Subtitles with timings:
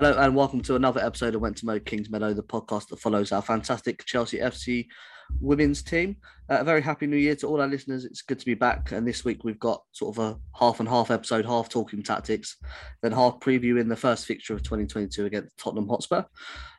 [0.00, 3.00] Hello and welcome to another episode of Went to Mo Kings Meadow, the podcast that
[3.00, 4.86] follows our fantastic Chelsea FC
[5.40, 6.18] women's team.
[6.48, 8.04] Uh, a very happy new year to all our listeners.
[8.04, 8.92] It's good to be back.
[8.92, 12.58] And this week we've got sort of a half and half episode, half talking tactics,
[13.02, 16.22] then half previewing the first fixture of 2022 against Tottenham Hotspur.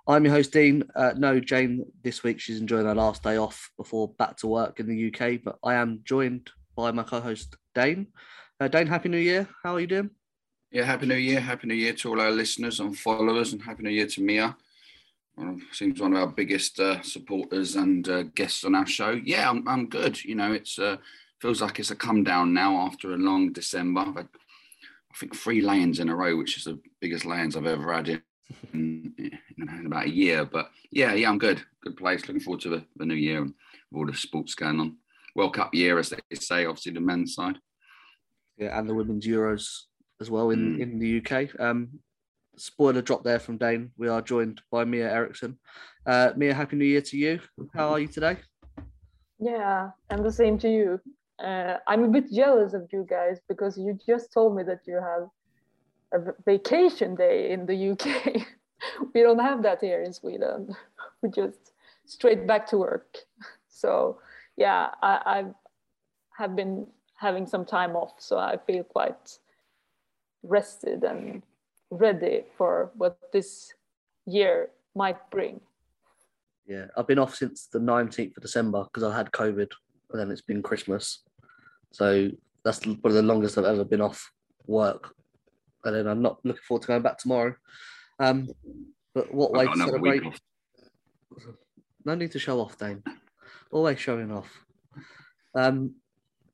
[0.08, 0.86] I'm your host, Dean.
[0.96, 2.40] Uh, no, Jane this week.
[2.40, 5.42] She's enjoying her last day off before back to work in the UK.
[5.44, 8.08] But I am joined by my co host, Dane.
[8.62, 9.50] Uh, Dane, happy new year.
[9.62, 10.10] How are you doing?
[10.72, 11.40] Yeah, happy new year.
[11.40, 14.56] Happy new year to all our listeners and followers, and happy new year to Mia.
[15.36, 19.20] Well, seems one of our biggest uh, supporters and uh, guests on our show.
[19.24, 20.24] Yeah, I'm, I'm good.
[20.24, 20.98] You know, it's uh,
[21.42, 24.02] feels like it's a come down now after a long December.
[24.02, 24.28] I've had,
[25.12, 28.08] I think, three layings in a row, which is the biggest layings I've ever had
[28.08, 28.22] in,
[29.18, 30.46] in, in about a year.
[30.46, 31.64] But yeah, yeah, I'm good.
[31.82, 32.28] Good place.
[32.28, 33.56] Looking forward to the, the new year and
[33.92, 34.98] all the sports going on.
[35.34, 37.58] World Cup year, as they say, obviously the men's side.
[38.56, 39.86] Yeah, and the women's Euros
[40.20, 40.80] as well in, Mm.
[40.82, 41.50] in the UK.
[41.60, 42.00] Um,
[42.58, 43.92] spoiler drop there from Dane.
[43.98, 45.58] We are joined by Mia Eriksson.
[46.06, 47.40] Uh, Mia, happy new year to you.
[47.74, 48.38] How are you today?
[49.40, 51.00] Yeah, and the same to you.
[51.42, 54.96] Uh, I'm a bit jealous of you guys because you just told me that you
[54.96, 55.30] have
[56.12, 58.42] a v- vacation day in the UK.
[59.14, 60.76] we don't have that here in Sweden.
[61.22, 61.72] we just
[62.06, 63.18] straight back to work.
[63.72, 64.20] So
[64.58, 65.46] yeah, I, I
[66.38, 69.40] have been having some time off, so I feel quite
[70.44, 71.44] rested and
[71.92, 73.74] ready for what this
[74.26, 75.60] year might bring.
[76.68, 79.72] Yeah, I've been off since the 19th of December because I had COVID
[80.12, 81.24] and then it's been Christmas.
[81.92, 82.30] So
[82.64, 84.32] that's one of the longest I've ever been off
[84.68, 85.16] work.
[85.84, 87.56] And then I'm not looking forward to going back tomorrow.
[88.20, 88.50] Um,
[89.16, 90.24] but what way I've got to celebrate?
[92.06, 93.04] No need to show off, Dane.
[93.72, 94.50] Always showing off.
[95.56, 95.96] Um,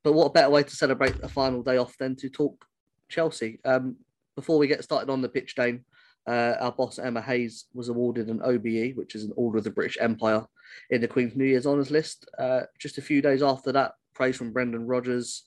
[0.03, 2.65] but what better way to celebrate a final day off than to talk
[3.09, 3.59] Chelsea?
[3.65, 3.97] Um,
[4.35, 5.85] before we get started on the pitch, Dane,
[6.27, 9.71] uh, our boss Emma Hayes was awarded an OBE, which is an Order of the
[9.71, 10.45] British Empire,
[10.89, 12.27] in the Queen's New Year's Honours list.
[12.37, 15.43] Uh, just a few days after that, praise from Brendan Rodgers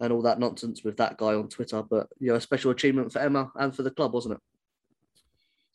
[0.00, 1.82] and all that nonsense with that guy on Twitter.
[1.82, 4.40] But you know, a special achievement for Emma and for the club, wasn't it?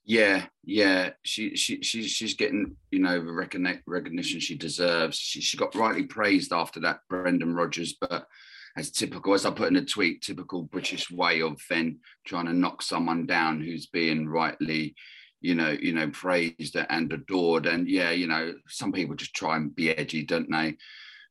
[0.05, 1.11] Yeah, yeah.
[1.23, 5.17] She she she's she's getting you know the recogni- recognition she deserves.
[5.17, 8.27] She she got rightly praised after that Brendan Rodgers, but
[8.75, 12.53] as typical, as I put in a tweet, typical British way of then trying to
[12.53, 14.95] knock someone down who's being rightly,
[15.41, 17.65] you know, you know, praised and adored.
[17.67, 20.77] And yeah, you know, some people just try and be edgy, don't they?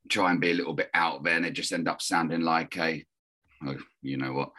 [0.08, 2.76] Try and be a little bit out there, and they just end up sounding like
[2.76, 3.04] a,
[3.66, 4.50] oh, you know what,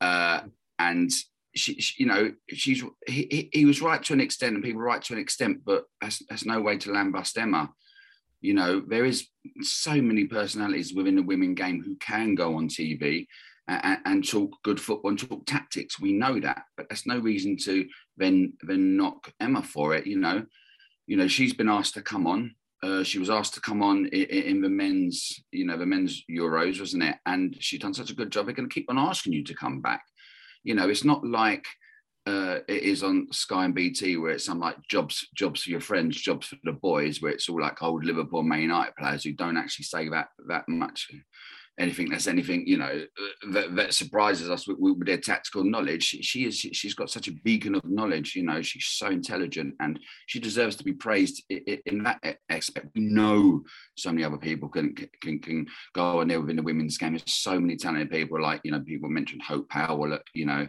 [0.00, 0.40] uh,
[0.78, 1.10] and
[1.54, 5.02] she, she, you know, she's he, he- was right to an extent, and people right
[5.02, 7.70] to an extent, but that's that's no way to lambast Emma.
[8.40, 9.28] You know, there is
[9.62, 13.26] so many personalities within the women game who can go on TV
[13.68, 16.00] and, and talk good football and talk tactics.
[16.00, 17.86] We know that, but that's no reason to
[18.16, 20.06] then then knock Emma for it.
[20.06, 20.44] You know,
[21.06, 22.54] you know she's been asked to come on.
[22.82, 26.22] Uh, she was asked to come on in, in the men's, you know, the men's
[26.30, 27.16] Euros, wasn't it?
[27.24, 28.46] And she done such a good job.
[28.46, 30.04] They're going to keep on asking you to come back.
[30.62, 31.64] You know, it's not like
[32.26, 35.80] uh, it is on Sky and BT, where it's some like jobs, jobs for your
[35.80, 39.32] friends, jobs for the boys, where it's all like old Liverpool, Man United players who
[39.32, 41.08] don't actually say that that much
[41.78, 46.04] anything that's anything you know uh, that, that surprises us with, with, their tactical knowledge.
[46.04, 49.08] She, she is she, has got such a beacon of knowledge you know she's so
[49.08, 52.88] intelligent and she deserves to be praised in, in that aspect.
[52.94, 53.62] We know
[53.96, 57.12] so many other people can can can go on there within the women's game.
[57.12, 60.68] There's so many talented people like you know people mentioned hope powell you know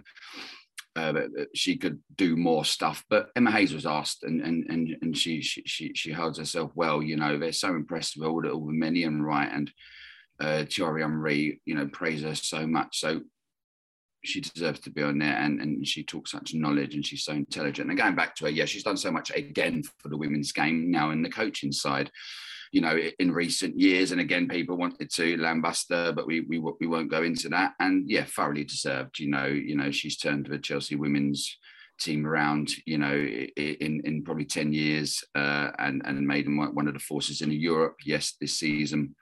[0.97, 3.03] uh, she could do more stuff.
[3.09, 6.71] But Emma Hayes was asked, and and and, and she, she she she holds herself
[6.75, 7.01] well.
[7.01, 9.71] You know, they're so impressed with all the, all the many and right, and
[10.39, 12.99] uh, Thierry Henry, you know, praise her so much.
[12.99, 13.21] So
[14.23, 17.33] she deserves to be on there and, and she talks such knowledge and she's so
[17.33, 17.89] intelligent.
[17.89, 20.91] And going back to her, yeah, she's done so much again for the women's game
[20.91, 22.11] now in the coaching side,
[22.71, 24.11] you know, in recent years.
[24.11, 27.73] And again, people wanted to lambuster, but we we we won't go into that.
[27.79, 29.19] And yeah, thoroughly deserved.
[29.19, 31.57] You know, you know, she's turned the Chelsea women's
[31.99, 36.87] team around, you know, in in probably 10 years uh, and, and made them one
[36.87, 37.95] of the forces in Europe.
[38.05, 39.15] Yes, this season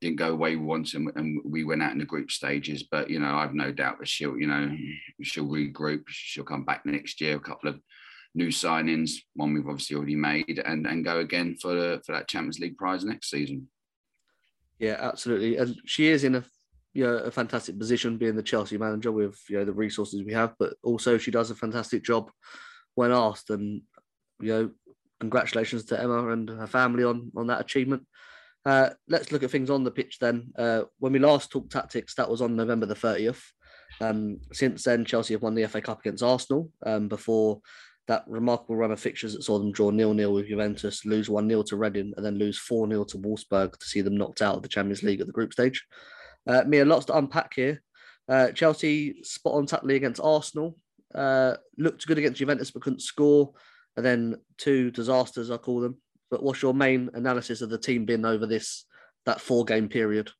[0.00, 2.84] didn't go away once and, and, we went out in the group stages.
[2.84, 4.74] But you know, I've no doubt that she'll, you know,
[5.22, 6.04] she'll regroup.
[6.08, 7.36] She'll come back next year.
[7.36, 7.80] A couple of
[8.34, 12.58] new signings, one we've obviously already made, and and go again for for that Champions
[12.58, 13.68] League prize next season.
[14.78, 16.44] Yeah, absolutely, and she is in a
[16.92, 20.32] you know a fantastic position being the Chelsea manager with you know the resources we
[20.32, 22.30] have, but also she does a fantastic job
[22.94, 23.82] when asked, and
[24.40, 24.70] you know
[25.20, 28.06] congratulations to Emma and her family on on that achievement.
[28.64, 30.52] Uh, let's look at things on the pitch then.
[30.58, 33.40] Uh, when we last talked tactics, that was on November the 30th.
[34.00, 37.60] Um, since then, Chelsea have won the FA Cup against Arsenal um, before
[38.06, 41.48] that remarkable run of fixtures that saw them draw nil nil with Juventus, lose 1
[41.48, 44.56] 0 to Reading, and then lose 4 0 to Wolfsburg to see them knocked out
[44.56, 45.86] of the Champions League at the group stage.
[46.46, 47.82] Uh, Mia, lots to unpack here.
[48.28, 50.76] Uh, Chelsea spot on tackling against Arsenal,
[51.14, 53.52] uh, looked good against Juventus but couldn't score,
[53.96, 55.96] and then two disasters, I call them,
[56.30, 58.84] but what's your main analysis of the team been over this
[59.26, 60.30] that four game period?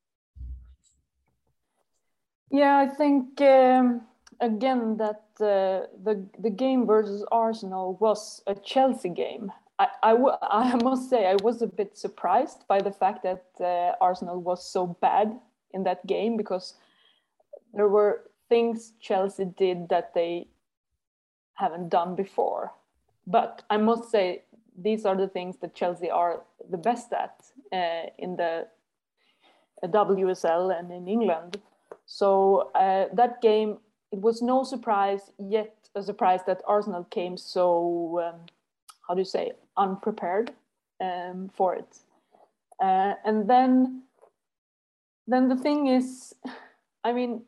[2.51, 4.03] Yeah, I think um,
[4.40, 9.52] again that uh, the the game versus Arsenal was a Chelsea game.
[9.78, 9.88] I,
[10.42, 14.70] I, must say I was a bit surprised by the fact that uh, Arsenal was
[14.70, 15.38] so bad
[15.72, 16.75] in that game because
[17.72, 20.48] there were things Chelsea did that they
[21.54, 22.72] haven't done before.
[23.26, 24.42] But I must say
[24.76, 27.40] these are the things that Chelsea are the best at
[27.72, 28.66] uh, in the
[29.84, 31.58] WSL and in England.
[32.06, 33.78] So uh, that game,
[34.12, 38.41] it was no surprise yet a surprise that Arsenal came so um,
[39.07, 40.53] how do you say unprepared
[41.01, 41.99] um, for it.
[42.83, 44.03] Uh, and then
[45.27, 46.35] then the thing is,
[47.05, 47.43] I mean,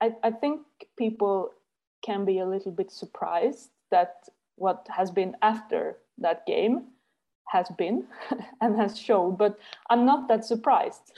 [0.00, 0.60] I, I think
[0.96, 1.50] people
[2.04, 6.84] can be a little bit surprised that what has been after that game
[7.48, 8.04] has been
[8.60, 9.58] and has showed, but
[9.90, 11.12] I'm not that surprised.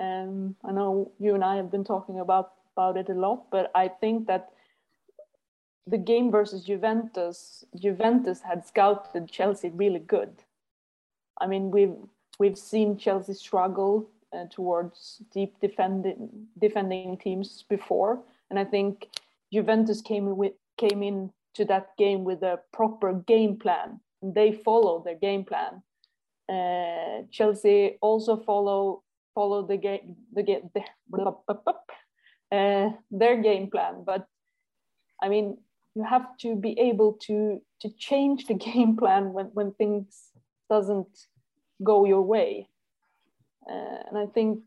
[0.00, 3.70] Um, I know you and I have been talking about, about it a lot, but
[3.74, 4.50] I think that
[5.86, 10.42] the game versus Juventus, Juventus had scouted Chelsea really good.
[11.40, 11.96] I mean, we've
[12.38, 19.08] we've seen Chelsea struggle uh, towards deep defending defending teams before, and I think
[19.52, 25.02] Juventus came with came in to that game with a proper game plan they follow
[25.02, 25.82] their game plan.
[26.48, 29.02] Uh, Chelsea also follow
[29.34, 30.70] follow the game the game
[32.52, 34.26] uh, their game plan, but
[35.22, 35.58] I mean
[35.94, 40.30] you have to be able to to change the game plan when when things
[40.68, 41.26] doesn't
[41.82, 42.68] go your way,
[43.70, 44.60] uh, and I think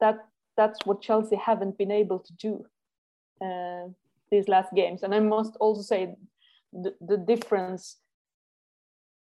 [0.00, 2.64] that that's what Chelsea haven't been able to do
[3.40, 3.88] uh,
[4.30, 5.02] these last games.
[5.02, 6.14] And I must also say
[6.72, 7.96] the, the difference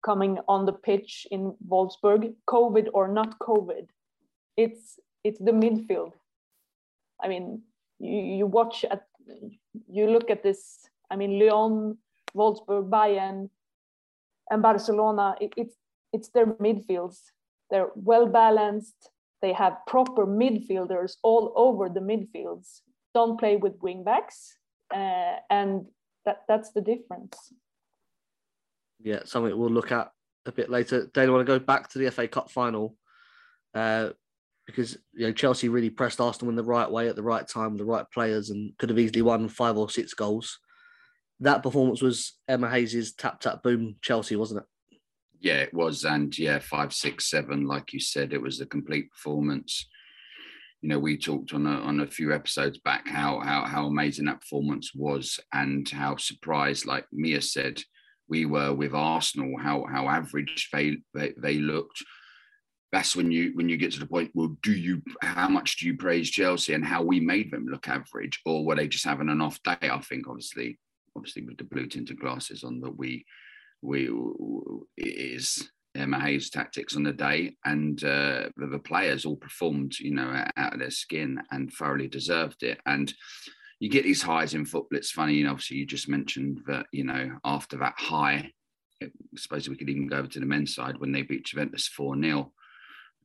[0.03, 3.88] coming on the pitch in Wolfsburg, COVID or not COVID,
[4.57, 6.13] it's it's the midfield.
[7.23, 7.61] I mean,
[7.99, 9.03] you, you watch at
[9.87, 10.89] you look at this.
[11.09, 11.97] I mean, Lyon,
[12.35, 13.49] Wolfsburg, Bayern,
[14.49, 15.35] and Barcelona.
[15.39, 15.75] It, it's
[16.11, 17.19] it's their midfields.
[17.69, 19.09] They're well balanced.
[19.41, 22.81] They have proper midfielders all over the midfields.
[23.13, 24.53] Don't play with wingbacks,
[24.93, 25.85] uh, and
[26.25, 27.53] that that's the difference
[29.03, 30.11] yeah, something we'll look at
[30.45, 31.07] a bit later.
[31.13, 32.95] Dana, want to go back to the FA Cup final
[33.73, 34.09] uh,
[34.65, 37.72] because you know Chelsea really pressed Arsenal in the right way at the right time,
[37.72, 40.60] with the right players, and could have easily won five or six goals.
[41.39, 45.00] That performance was Emma Hayes's tap tap boom Chelsea, wasn't it?
[45.41, 49.12] Yeah, it was, and yeah, five, six, seven, like you said, it was a complete
[49.12, 49.88] performance.
[50.84, 54.25] you know, we talked on a, on a few episodes back how how how amazing
[54.25, 57.82] that performance was, and how surprised, like Mia said,
[58.29, 62.03] we were with Arsenal, how how average they they, they looked.
[62.93, 64.29] That's when you when you get to the point.
[64.35, 67.88] Well, do you how much do you praise Chelsea and how we made them look
[67.88, 69.75] average, or were they just having an off day?
[69.81, 70.77] I think obviously,
[71.15, 73.25] obviously with the blue tinted glasses on, that we
[73.81, 74.09] we
[74.97, 80.13] it is Emma Hayes tactics on the day, and uh, the players all performed, you
[80.13, 82.79] know, out of their skin and thoroughly deserved it.
[82.85, 83.12] And
[83.79, 85.00] you get these highs in football.
[85.00, 88.51] It's funny, you know, obviously you just mentioned that, you know, after that high,
[89.01, 91.88] I suppose we could even go over to the men's side when they beat Juventus
[91.88, 92.51] 4 0.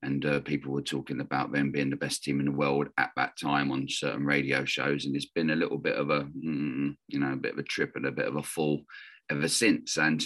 [0.02, 3.10] And uh, people were talking about them being the best team in the world at
[3.16, 5.04] that time on certain radio shows.
[5.04, 7.92] And it's been a little bit of a, you know, a bit of a trip
[7.96, 8.82] and a bit of a fall
[9.30, 9.96] ever since.
[9.96, 10.24] And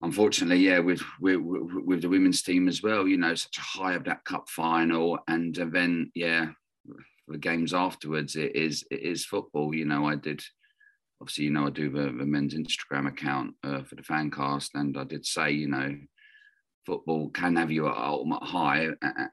[0.00, 3.94] unfortunately, yeah, with, with with the women's team as well, you know, such a high
[3.94, 6.48] of that cup final, and then yeah,
[7.28, 9.74] the games afterwards, it is it is football.
[9.74, 10.42] You know, I did
[11.20, 14.74] obviously, you know, I do the, the men's Instagram account uh, for the fan cast,
[14.74, 15.96] and I did say, you know,
[16.84, 18.88] football can have you at ultimate high,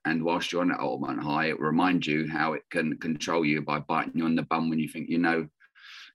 [0.06, 3.62] and whilst you're on that ultimate high, it reminds you how it can control you
[3.62, 5.48] by biting you on the bum when you think you know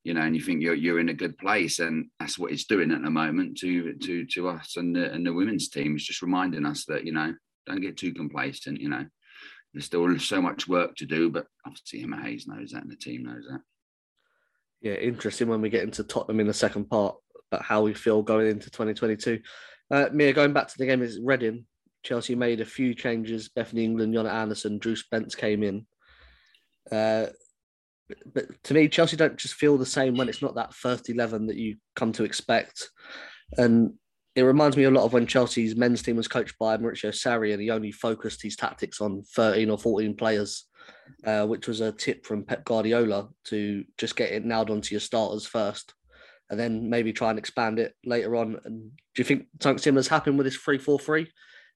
[0.04, 2.64] you know, and you think you're you're in a good place, and that's what it's
[2.64, 5.94] doing at the moment to to to us and the and the women's team.
[5.94, 7.34] It's just reminding us that you know
[7.66, 8.80] don't get too complacent.
[8.80, 9.06] You know,
[9.72, 12.96] there's still so much work to do, but obviously Emma Hayes knows that, and the
[12.96, 13.60] team knows that.
[14.82, 17.16] Yeah, interesting when we get into Tottenham in the second part,
[17.50, 19.40] but how we feel going into 2022.
[19.90, 21.66] Uh, Mia, going back to the game is Reading.
[22.02, 23.48] Chelsea made a few changes.
[23.48, 25.86] Bethany England, Jonna Andersson, Drew Spence came in.
[26.92, 27.26] Uh,
[28.34, 31.46] but to me, Chelsea don't just feel the same when it's not that first eleven
[31.46, 32.90] that you come to expect.
[33.56, 33.94] And
[34.34, 37.52] it reminds me a lot of when Chelsea's men's team was coached by Maurizio Sarri,
[37.52, 40.66] and he only focused his tactics on thirteen or fourteen players,
[41.24, 45.00] uh, which was a tip from Pep Guardiola to just get it nailed onto your
[45.00, 45.94] starters first,
[46.50, 48.60] and then maybe try and expand it later on.
[48.64, 51.30] And do you think something similar has happened with this three-four-three?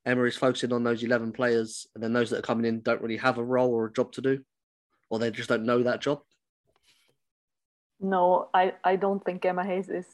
[0.06, 3.02] Emma is focusing on those eleven players, and then those that are coming in don't
[3.02, 4.44] really have a role or a job to do
[5.10, 6.20] or they just don't know that job?
[8.00, 10.06] No, I, I don't think Emma Hayes is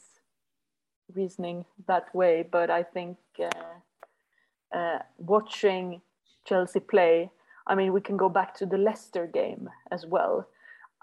[1.14, 6.00] reasoning that way, but I think uh, uh, watching
[6.46, 7.30] Chelsea play,
[7.66, 10.49] I mean, we can go back to the Leicester game as well.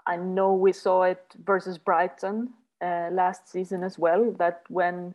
[0.06, 5.14] I know we saw it versus Brighton uh, last season as well, that when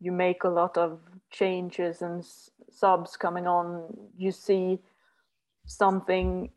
[0.00, 0.98] you make a lot of
[1.30, 2.24] changes and
[2.70, 4.78] subs coming on, you see
[5.66, 6.50] something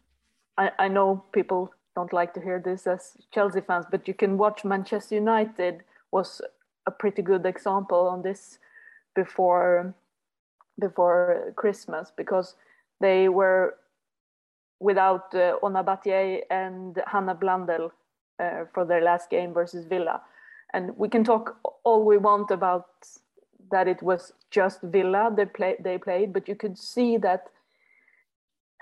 [0.58, 4.38] I, I know people don't like to hear this as Chelsea fans, but you can
[4.38, 6.42] watch Manchester United was
[6.86, 8.60] a pretty good example on this
[9.16, 9.94] before
[10.80, 12.56] before Christmas because
[13.00, 13.76] they were
[14.80, 16.00] without uh, Ona
[16.50, 17.92] and Hannah Blundell
[18.40, 20.22] uh, for their last game versus Villa.
[20.74, 22.88] And we can talk all we want about
[23.72, 27.48] that it was just Villa they, play, they played, but you could see that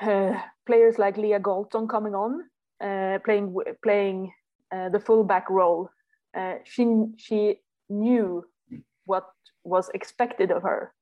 [0.01, 0.33] uh,
[0.65, 2.43] players like Leah Galton coming on,
[2.83, 4.33] uh, playing playing
[4.71, 5.89] uh, the fullback role.
[6.36, 6.86] Uh, she
[7.17, 8.43] she knew
[9.05, 9.27] what
[9.63, 10.93] was expected of her.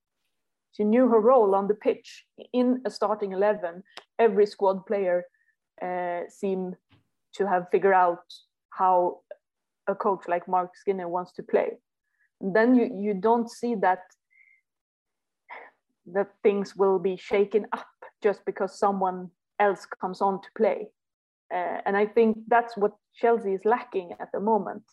[0.72, 3.84] She knew her role on the pitch in a starting eleven.
[4.18, 5.24] Every squad player
[5.82, 6.76] uh, seemed
[7.36, 8.26] to have figured out
[8.72, 9.22] how
[9.90, 11.70] a coach like Mark Skinner wants to play.
[12.40, 14.04] Then you you don't see that
[16.14, 17.88] that things will be shaken up
[18.24, 19.30] just because someone
[19.60, 20.88] else comes on to play.
[21.54, 24.84] Uh, and I think that's what Chelsea is lacking at the moment.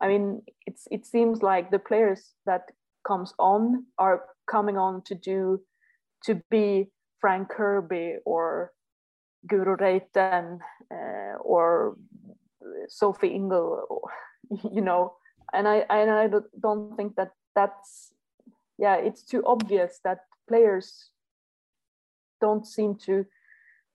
[0.00, 2.62] I mean, it's it seems like the players that
[3.06, 5.60] comes on are coming on to do
[6.24, 6.90] to be
[7.20, 8.72] Fran Kirby or
[9.46, 10.58] Guro Reiten
[10.90, 11.96] uh, or
[12.88, 14.02] Sophie Ingle,
[14.72, 15.14] you know,
[15.52, 16.28] and I and I
[16.60, 18.12] don't think that that's
[18.78, 21.10] yeah, it's too obvious that players
[22.40, 23.24] don't seem to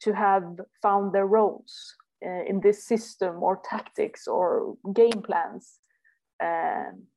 [0.01, 5.79] to have found their roles uh, in this system or tactics or game plans.
[6.41, 7.08] Um,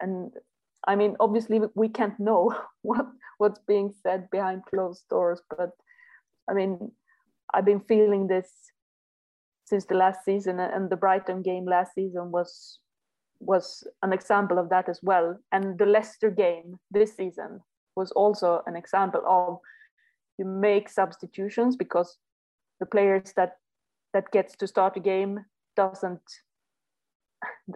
[0.00, 0.32] and
[0.86, 3.06] i mean obviously we can't know what
[3.38, 5.70] what's being said behind closed doors but
[6.48, 6.90] i mean
[7.54, 8.50] i've been feeling this
[9.66, 12.78] since the last season and the brighton game last season was
[13.40, 17.60] was an example of that as well and the leicester game this season
[17.94, 19.58] was also an example of
[20.38, 22.18] you make substitutions because
[22.80, 23.56] the players that
[24.14, 25.44] that gets to start a game
[25.76, 26.22] doesn't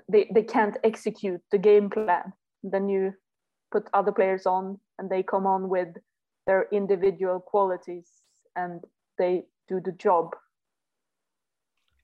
[0.09, 2.32] they, they can't execute the game plan
[2.62, 3.12] then you
[3.70, 5.88] put other players on and they come on with
[6.47, 8.09] their individual qualities
[8.56, 8.82] and
[9.18, 10.35] they do the job.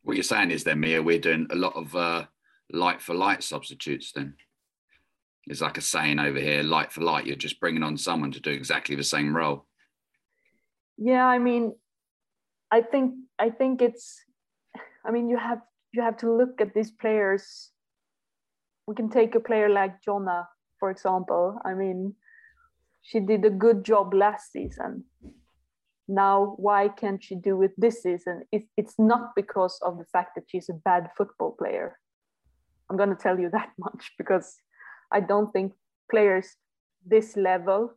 [0.07, 2.27] What you're saying is then, Mia, we're doing a lot of uh,
[2.71, 4.35] light for light substitutes then.
[5.49, 7.27] It's like a saying over here, light for light.
[7.27, 9.67] You're just bringing on someone to do exactly the same role.
[10.97, 11.75] Yeah, I mean,
[12.71, 14.23] I think I think it's.
[15.05, 17.73] I mean, you have you have to look at these players.
[18.87, 20.47] We can take a player like Jonna,
[20.79, 21.59] for example.
[21.65, 22.15] I mean,
[23.03, 25.03] she did a good job last season.
[26.09, 28.43] Now, why can't she do it this season?
[28.53, 31.99] It, it's not because of the fact that she's a bad football player.
[32.89, 34.57] I'm going to tell you that much because
[35.11, 35.73] I don't think
[36.11, 36.57] players
[37.05, 37.93] this level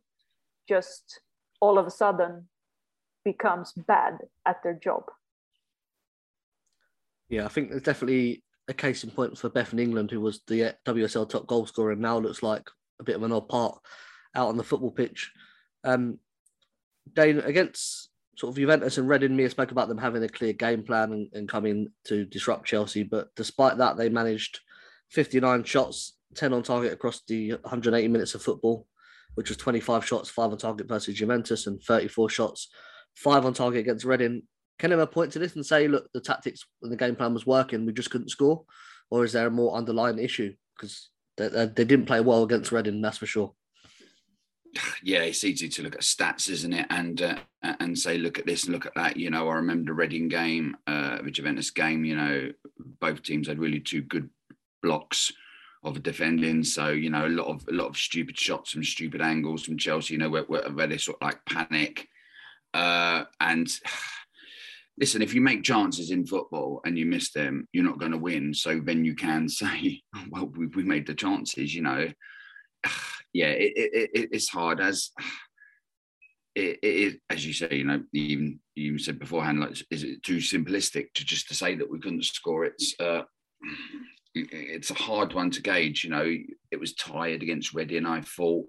[0.68, 1.20] just
[1.60, 2.48] all of a sudden
[3.24, 5.04] becomes bad at their job.
[7.28, 10.40] Yeah, I think there's definitely a case in point for Beth in England, who was
[10.46, 12.68] the WSL top goal scorer and now looks like
[13.00, 13.78] a bit of an odd part
[14.34, 15.30] out on the football pitch.
[15.84, 16.18] Um,
[17.14, 20.82] Dane, against sort of Juventus and Reading, Mia spoke about them having a clear game
[20.82, 23.02] plan and, and coming to disrupt Chelsea.
[23.02, 24.60] But despite that, they managed
[25.10, 28.86] 59 shots, 10 on target across the 180 minutes of football,
[29.34, 32.68] which was 25 shots, five on target versus Juventus, and 34 shots,
[33.14, 34.42] five on target against Reading.
[34.78, 37.46] Can ever point to this and say, look, the tactics and the game plan was
[37.46, 38.64] working, we just couldn't score?
[39.10, 40.54] Or is there a more underlying issue?
[40.76, 43.52] Because they, they didn't play well against Reading, that's for sure
[45.02, 46.86] yeah, it's easy to look at stats, isn't it?
[46.90, 49.16] And uh, and say, look at this look at that.
[49.16, 52.04] You know, I remember the Reading game, uh, the Juventus game.
[52.04, 52.52] You know,
[53.00, 54.28] both teams had really two good
[54.82, 55.32] blocks
[55.82, 56.62] of defending.
[56.64, 59.78] So you know, a lot of a lot of stupid shots from stupid angles from
[59.78, 60.14] Chelsea.
[60.14, 62.06] You know, where, where, where they sort of like panic.
[62.72, 63.68] Uh, and
[64.98, 68.18] listen, if you make chances in football and you miss them, you're not going to
[68.18, 68.54] win.
[68.54, 71.74] So then you can say, well, we, we made the chances.
[71.74, 72.08] You know
[73.32, 75.10] yeah, it, it, it, it's hard as
[76.54, 81.12] it, as you say, you know, even you said beforehand, like, is it too simplistic
[81.14, 82.64] to just to say that we couldn't score?
[82.64, 83.22] It's uh,
[84.34, 86.04] it's a hard one to gauge.
[86.04, 86.36] You know,
[86.70, 88.06] it was tired against Reading.
[88.06, 88.66] I thought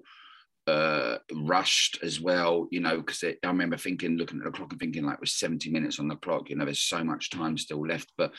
[0.67, 2.67] uh, rushed as well.
[2.71, 5.71] You know, because I remember thinking, looking at the clock and thinking like was 70
[5.71, 6.49] minutes on the clock.
[6.49, 8.33] You know, there's so much time still left, but.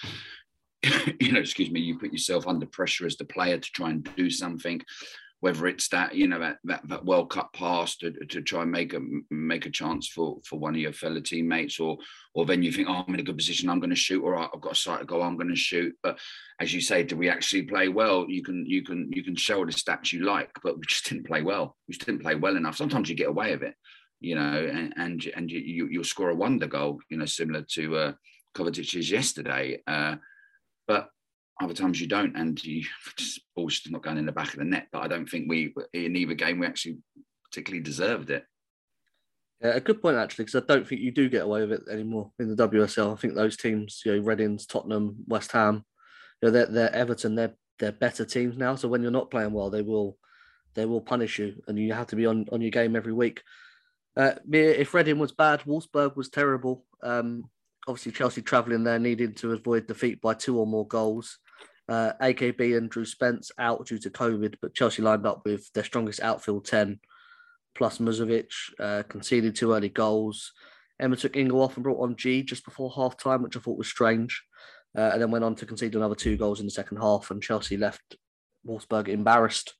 [1.20, 4.02] you know, excuse me, you put yourself under pressure as the player to try and
[4.16, 4.82] do something
[5.42, 8.70] whether it's that you know that that, that World Cup pass to, to try and
[8.70, 11.98] make a make a chance for for one of your fellow teammates, or
[12.32, 14.36] or then you think, oh, I'm in a good position, I'm going to shoot, or
[14.36, 15.96] I've got a sight to go, I'm going to shoot.
[16.00, 16.20] But
[16.60, 18.24] as you say, do we actually play well?
[18.28, 21.26] You can you can you can show the stats you like, but we just didn't
[21.26, 21.76] play well.
[21.88, 22.76] We just didn't play well enough.
[22.76, 23.74] Sometimes you get away with it,
[24.20, 27.62] you know, and and, and you, you you'll score a wonder goal, you know, similar
[27.72, 28.12] to uh,
[28.56, 29.82] Kovacic's yesterday.
[29.88, 30.16] Uh,
[30.86, 31.08] but
[31.62, 32.84] other times you don't, and you
[33.16, 34.88] just ball's just not going in the back of the net.
[34.92, 36.98] But I don't think we in either game we actually
[37.44, 38.44] particularly deserved it.
[39.60, 41.82] Yeah, a good point actually, because I don't think you do get away with it
[41.90, 43.12] anymore in the WSL.
[43.12, 45.84] I think those teams, you know, Reddings, Tottenham, West Ham,
[46.40, 48.74] you know, they're, they're Everton, they're they're better teams now.
[48.74, 50.18] So when you're not playing well, they will
[50.74, 53.42] they will punish you, and you have to be on on your game every week.
[54.16, 56.84] Uh, if Reading was bad, Wolfsburg was terrible.
[57.02, 57.44] Um,
[57.86, 61.38] obviously, Chelsea travelling there needed to avoid defeat by two or more goals.
[61.92, 65.84] Uh, AKB and Drew Spence out due to COVID, but Chelsea lined up with their
[65.84, 66.98] strongest outfield 10
[67.74, 68.50] plus Musovic,
[68.80, 70.52] uh, conceded two early goals.
[70.98, 73.76] Emma took Ingle off and brought on Ji just before half time, which I thought
[73.76, 74.42] was strange,
[74.96, 77.42] uh, and then went on to concede another two goals in the second half, and
[77.42, 78.16] Chelsea left
[78.66, 79.74] Wolfsburg embarrassed.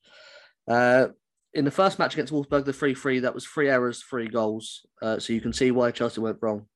[0.69, 1.07] Uh,
[1.55, 4.85] in the first match against Wolfsburg, the 3 3, that was three errors, three goals.
[5.01, 6.67] Uh, so you can see why Chelsea went wrong.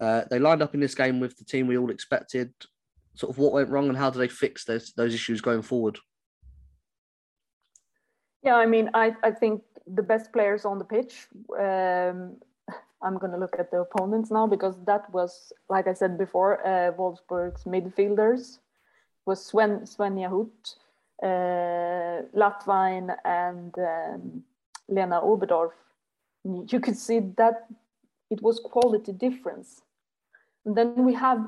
[0.00, 2.52] Uh, they lined up in this game with the team we all expected
[3.20, 5.98] sort of what went wrong and how do they fix those those issues going forward?
[8.42, 11.14] Yeah, I mean, I, I think the best players on the pitch.
[11.58, 12.18] Um,
[13.02, 16.66] I'm going to look at the opponents now because that was, like I said before,
[16.66, 18.58] uh, Wolfsburg's midfielders
[19.26, 20.60] was Sven Svenja Huth,
[21.22, 24.42] uh, Lattwein, and um,
[24.88, 25.72] Lena Oberdorf.
[26.44, 27.66] You could see that
[28.30, 29.82] it was quality difference.
[30.64, 31.40] And then we have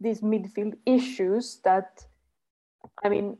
[0.00, 2.04] these midfield issues that
[3.04, 3.38] I mean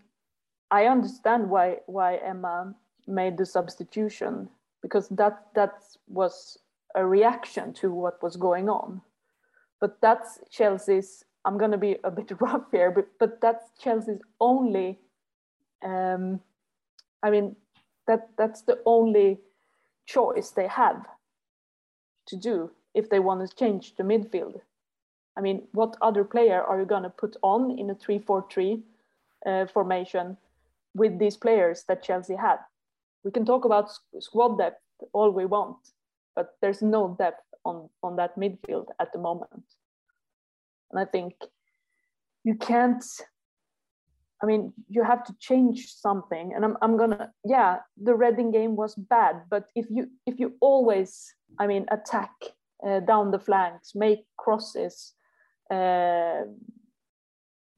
[0.71, 2.75] I understand why why Emma
[3.07, 4.49] made the substitution
[4.83, 6.59] because that that was
[6.95, 9.03] a reaction to what was going on.
[9.81, 14.23] But that's Chelsea's I'm going to be a bit rough here but but that's Chelsea's
[14.41, 14.99] only
[15.83, 16.41] um
[17.23, 17.57] I mean
[18.07, 19.41] that that's the only
[20.07, 21.05] choice they have
[22.27, 24.61] to do if they want to change the midfield
[25.37, 28.47] I mean, what other player are you going to put on in a 3 4
[28.51, 28.83] 3
[29.47, 30.37] uh, formation
[30.95, 32.59] with these players that Chelsea had?
[33.25, 34.81] We can talk about squad depth
[35.13, 35.77] all we want,
[36.35, 39.65] but there's no depth on on that midfield at the moment.
[40.91, 41.35] And I think
[42.45, 43.05] you can't
[44.43, 46.53] I mean, you have to change something.
[46.55, 50.55] And I'm, I'm gonna, yeah, the Reading game was bad, but if you if you
[50.61, 52.33] always, I mean, attack
[52.87, 55.15] uh, down the flanks, make crosses,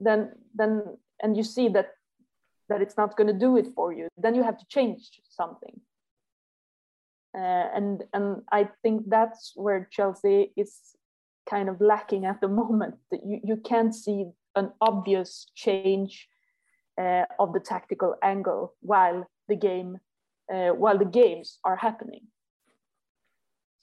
[0.01, 0.83] then then
[1.23, 1.91] and you see that
[2.69, 5.81] that it's not going to do it for you, then you have to change something.
[7.37, 10.79] Uh, and and I think that's where Chelsea is
[11.49, 12.97] kind of lacking at the moment.
[13.11, 16.29] That you you can't see an obvious change
[17.01, 19.99] uh, of the tactical angle while the game
[20.53, 22.27] uh, while the games are happening.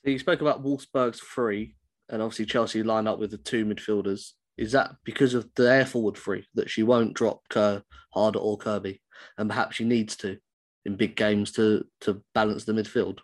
[0.03, 1.75] So you spoke about Wolfsburg's three,
[2.09, 4.31] and obviously Chelsea line up with the two midfielders.
[4.57, 8.57] Is that because of the air forward three that she won't drop Kerr, Harder or
[8.57, 9.01] Kirby,
[9.37, 10.37] and perhaps she needs to
[10.85, 13.19] in big games to to balance the midfield?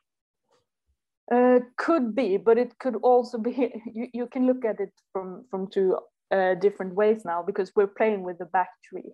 [1.32, 3.74] Uh, could be, but it could also be.
[3.94, 5.98] You, you can look at it from from two
[6.32, 9.14] uh, different ways now because we're playing with the back three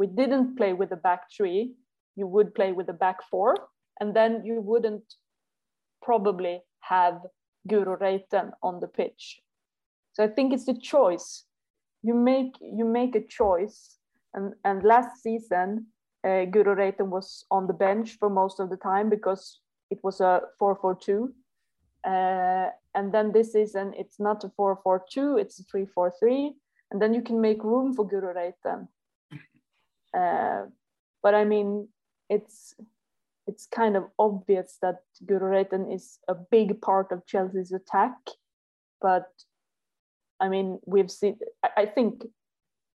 [0.00, 1.74] we didn't play with the back three,
[2.16, 3.54] you would play with the back four,
[4.00, 5.04] and then you wouldn't
[6.00, 7.20] probably have
[7.68, 9.40] Guro Reiten on the pitch.
[10.12, 11.44] So I think it's the choice.
[12.02, 13.98] You make you make a choice,
[14.34, 15.86] and and last season,
[16.24, 20.20] uh, Guro Reiten was on the bench for most of the time because it was
[20.20, 21.34] a four four two,
[22.04, 26.12] uh, and then this season it's not a four four two, it's a three four
[26.18, 26.54] three,
[26.90, 28.88] and then you can make room for Guro Reiten
[30.14, 30.62] uh,
[31.22, 31.88] but I mean,
[32.28, 32.74] it's
[33.50, 38.16] it's kind of obvious that Guro Reiten is a big part of Chelsea's attack.
[39.02, 39.28] But
[40.38, 41.38] I mean, we've seen.
[41.64, 42.24] I, I think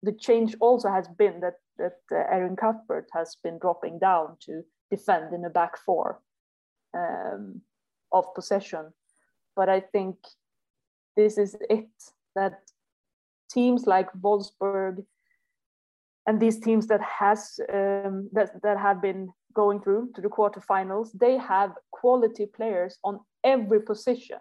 [0.03, 4.61] the change also has been that that uh, Erin Cuthbert has been dropping down to
[4.91, 6.21] defend in a back four
[6.95, 7.61] um,
[8.11, 8.93] of possession.
[9.55, 10.17] But I think
[11.17, 11.89] this is it
[12.35, 12.59] that
[13.49, 15.03] teams like Wolfsburg,
[16.27, 21.09] and these teams that has um, that that have been going through to the quarterfinals,
[21.13, 24.39] they have quality players on every position,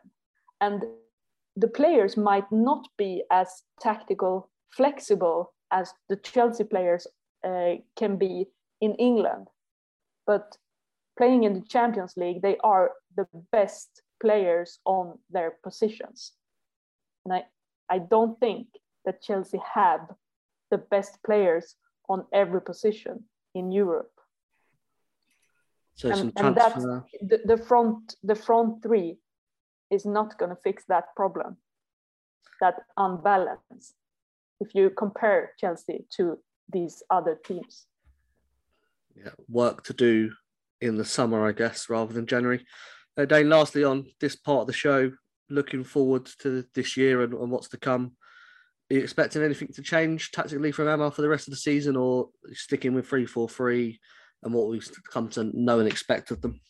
[0.60, 0.84] and
[1.56, 7.06] the players might not be as tactical flexible as the Chelsea players
[7.44, 8.46] uh, can be
[8.80, 9.48] in England,
[10.26, 10.56] but
[11.16, 16.32] playing in the Champions League, they are the best players on their positions,
[17.24, 17.44] and I
[17.88, 18.68] I don't think
[19.04, 20.00] that Chelsea have
[20.70, 21.76] the best players
[22.08, 24.11] on every position in Europe.
[25.94, 26.74] So and, and that
[27.20, 29.18] the, the front the front three
[29.90, 31.58] is not going to fix that problem,
[32.60, 33.94] that unbalance.
[34.60, 36.38] If you compare Chelsea to
[36.72, 37.86] these other teams.
[39.14, 40.32] Yeah, work to do
[40.80, 42.64] in the summer, I guess, rather than January.
[43.16, 45.12] Uh, Dane, lastly on this part of the show,
[45.50, 48.12] looking forward to this year and, and what's to come.
[48.90, 51.96] Are you expecting anything to change tactically from Emma for the rest of the season,
[51.96, 54.00] or sticking with three four three
[54.42, 56.60] and what we've come to know and expect of them?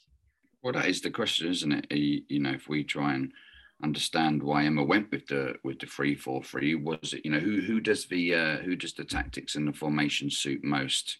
[0.63, 1.93] Well, that is the question, isn't it?
[2.29, 3.33] You, know, if we try and
[3.83, 7.41] understand why Emma went with the with the three four three, was it you know
[7.41, 11.19] who who does the uh, who does the tactics and the formation suit most?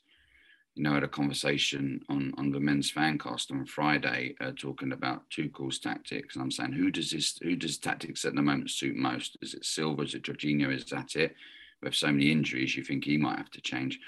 [0.75, 5.29] you know, had a conversation on on the men's fancast on Friday, uh, talking about
[5.29, 8.71] two Tuchel's tactics, and I'm saying, who does this, who does tactics at the moment
[8.71, 9.37] suit most?
[9.43, 10.03] Is it Silva?
[10.03, 10.75] Is it Jorginho?
[10.75, 11.35] Is that it?
[11.85, 13.99] Have so many injuries, you think he might have to change.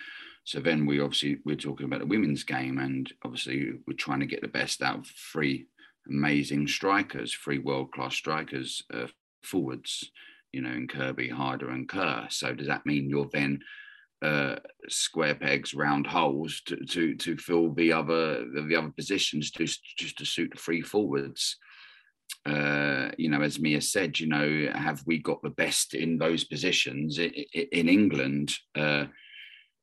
[0.45, 4.27] So then we obviously we're talking about the women's game, and obviously we're trying to
[4.27, 5.67] get the best out of three
[6.09, 9.07] amazing strikers, three world class strikers, uh,
[9.43, 10.11] forwards,
[10.53, 12.27] you know, in Kirby, Harder, and Kerr.
[12.31, 13.61] So does that mean you're then
[14.23, 14.57] uh,
[14.89, 20.19] square pegs, round holes to, to to fill the other the other positions just just
[20.19, 21.57] to suit the three forwards.
[22.47, 26.45] Uh, you know, as Mia said, you know, have we got the best in those
[26.45, 27.33] positions in,
[27.73, 28.53] in England?
[28.75, 29.07] Uh,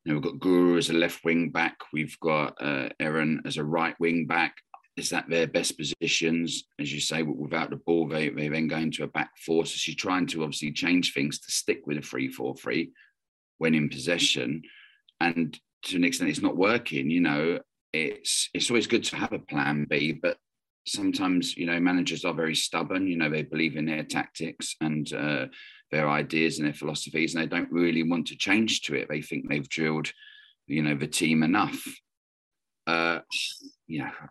[0.03, 1.77] you know, we've got Guro as a left wing back.
[1.93, 4.55] We've got uh, Erin as a right wing back.
[4.97, 6.65] Is that their best positions?
[6.79, 9.65] As you say, without the ball, they, they then go into a back four.
[9.65, 12.91] So she's trying to obviously change things to stick with a 3 4 3
[13.59, 14.63] when in possession.
[15.19, 17.09] And to an extent, it's not working.
[17.09, 17.59] You know,
[17.93, 20.37] it's it's always good to have a plan B, but
[20.87, 23.07] sometimes you know managers are very stubborn.
[23.07, 25.45] You know, they believe in their tactics and uh,
[25.91, 29.07] their ideas and their philosophies, and they don't really want to change to it.
[29.09, 30.11] They think they've drilled,
[30.67, 31.83] you know, the team enough.
[32.87, 33.19] Uh,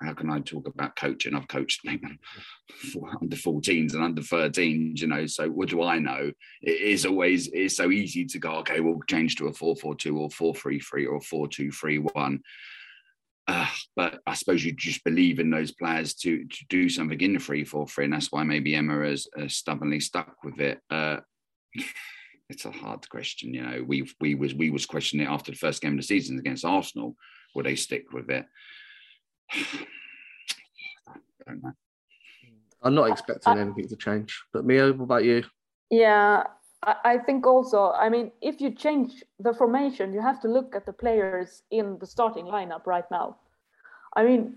[0.00, 1.34] how can I talk about coaching?
[1.34, 5.26] I've coached under 14s and under 13s, you know.
[5.26, 6.32] So what do I know?
[6.62, 10.54] It is always it's so easy to go, okay, we'll change to a 4-4-2 or
[10.54, 12.40] 4-3-3 or 4-2-3-1.
[13.46, 17.32] Uh, but I suppose you just believe in those players to to do something in
[17.32, 20.78] the three four three, and that's why maybe Emma has uh, stubbornly stuck with it.
[20.88, 21.16] Uh,
[22.48, 23.84] it's a hard question, you know.
[23.86, 26.64] We we was we was questioning it after the first game of the season against
[26.64, 27.16] Arsenal.
[27.54, 28.46] Will they stick with it?
[29.52, 29.76] I
[31.46, 31.72] don't know.
[32.82, 34.42] I'm not expecting anything to change.
[34.52, 35.44] But Mia, what about you?
[35.90, 36.44] Yeah,
[36.82, 40.74] I, I think also, I mean, if you change the formation, you have to look
[40.74, 43.36] at the players in the starting lineup right now.
[44.16, 44.56] I mean,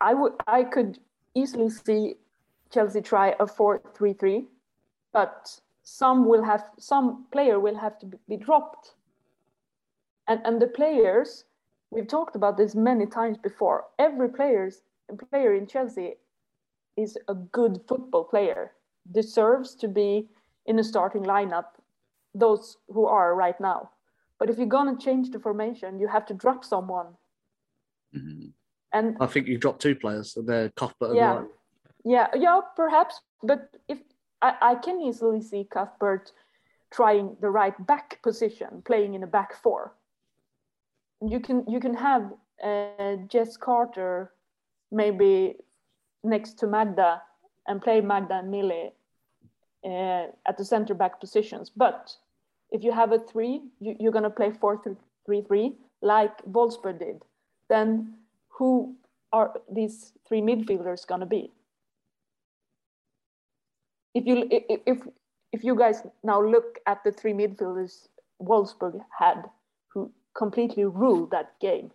[0.00, 0.98] I would I could
[1.34, 2.16] easily see
[2.70, 4.46] Chelsea try a 4-3-3,
[5.12, 8.96] but some will have some player will have to be dropped.
[10.26, 11.44] And and the players,
[11.92, 13.84] we've talked about this many times before.
[13.98, 14.82] Every players
[15.30, 16.14] player in Chelsea
[16.96, 18.72] is a good football player,
[19.12, 20.28] deserves to be
[20.64, 21.78] in a starting lineup,
[22.34, 23.90] those who are right now.
[24.40, 27.16] But if you're gonna change the formation, you have to drop someone.
[28.12, 28.52] Mhm.
[28.92, 31.44] And I think you dropped two players, and they're Cuthbert Yeah.
[32.04, 33.20] Yeah, yeah, perhaps.
[33.42, 33.98] But if
[34.42, 36.32] I, I can easily see Cuthbert
[36.90, 39.94] trying the right back position, playing in a back four.
[41.20, 44.32] You can you can have uh, Jess Carter
[44.92, 45.56] maybe
[46.22, 47.22] next to Magda
[47.66, 48.92] and play Magda and Millie
[49.84, 51.70] uh, at the center back positions.
[51.74, 52.14] But
[52.70, 55.72] if you have a three, you, you're going to play four three three three
[56.02, 57.22] like Wolfsburg did.
[57.68, 58.14] Then
[58.48, 58.94] who
[59.32, 61.50] are these three midfielders going to be?
[64.16, 64.98] If you if
[65.52, 68.08] if you guys now look at the three midfielders
[68.40, 69.44] Wolfsburg had,
[69.92, 71.90] who completely ruled that game,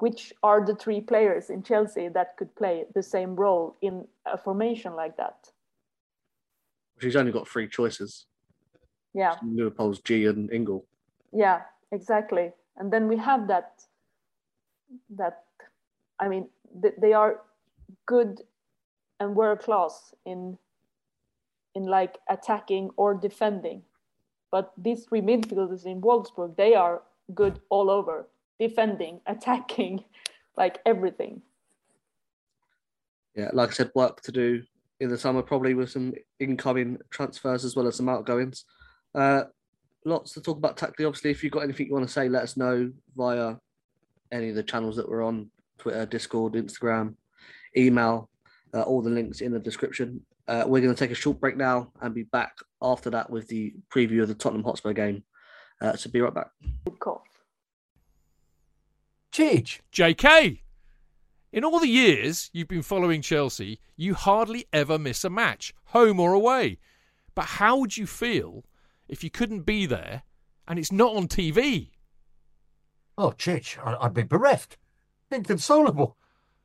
[0.00, 4.36] which are the three players in Chelsea that could play the same role in a
[4.36, 5.52] formation like that?
[7.00, 8.26] She's only got three choices:
[9.14, 9.36] Yeah.
[9.44, 10.84] Leupolz Ji and Ingle.
[11.32, 12.50] Yeah, exactly.
[12.76, 13.86] And then we have that
[15.10, 15.44] that
[16.18, 16.48] I mean
[16.82, 17.40] th- they are
[18.06, 18.42] good
[19.20, 20.58] and world class in
[21.74, 23.82] in like attacking or defending.
[24.52, 27.02] But these three midfielders in Wolfsburg, they are
[27.34, 28.28] good all over,
[28.60, 30.04] defending, attacking,
[30.56, 31.42] like everything.
[33.34, 34.62] Yeah, like I said, work to do
[35.00, 38.64] in the summer, probably with some incoming transfers as well as some outgoings.
[39.12, 39.44] Uh,
[40.04, 41.04] lots to talk about tactically.
[41.04, 43.56] Obviously, if you've got anything you want to say, let us know via
[44.30, 47.14] any of the channels that we're on Twitter, Discord, Instagram,
[47.76, 48.28] email,
[48.74, 50.20] uh, all the links in the description.
[50.48, 53.48] Uh, we're going to take a short break now and be back after that with
[53.48, 55.22] the preview of the Tottenham Hotspur game.
[55.80, 56.48] Uh, so be right back.
[56.84, 57.22] Good cough.
[59.32, 59.80] Cheech.
[59.92, 60.60] JK,
[61.52, 66.20] in all the years you've been following Chelsea, you hardly ever miss a match, home
[66.20, 66.78] or away.
[67.34, 68.64] But how would you feel
[69.08, 70.22] if you couldn't be there
[70.66, 71.90] and it's not on TV?
[73.16, 74.76] Oh, Chich, I'd be bereft.
[75.30, 76.16] Inconsolable.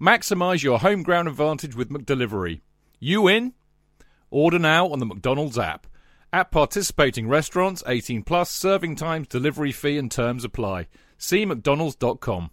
[0.00, 2.62] Maximise your home ground advantage with McDelivery.
[2.98, 3.54] You in?
[4.30, 5.86] Order now on the McDonald's app.
[6.32, 10.88] At participating restaurants, 18 plus, serving times, delivery fee and terms apply.
[11.16, 12.50] See mcdonalds.com.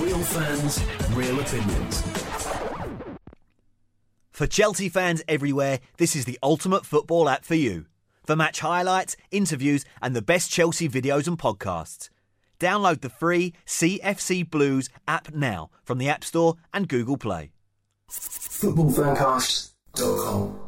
[0.00, 2.02] Real fans, real opinions.
[4.32, 7.86] For Chelsea fans everywhere, this is the ultimate football app for you.
[8.30, 12.10] For match highlights, interviews, and the best Chelsea videos and podcasts.
[12.60, 17.50] Download the free CFC Blues app now from the App Store and Google Play.
[18.08, 20.60] footballfancast.com.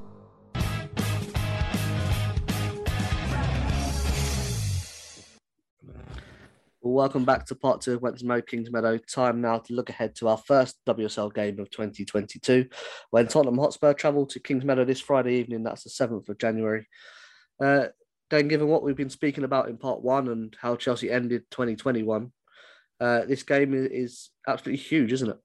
[6.80, 8.98] Well, welcome back to part two of Wentworth Mo Kings Meadow.
[8.98, 12.66] Time now to look ahead to our first WSL game of 2022
[13.10, 15.62] when Tottenham Hotspur travel to Kings Meadow this Friday evening.
[15.62, 16.88] That's the 7th of January.
[17.60, 17.86] Uh,
[18.30, 22.32] then, given what we've been speaking about in part one and how Chelsea ended 2021,
[23.00, 25.38] uh, this game is, absolutely huge, isn't it?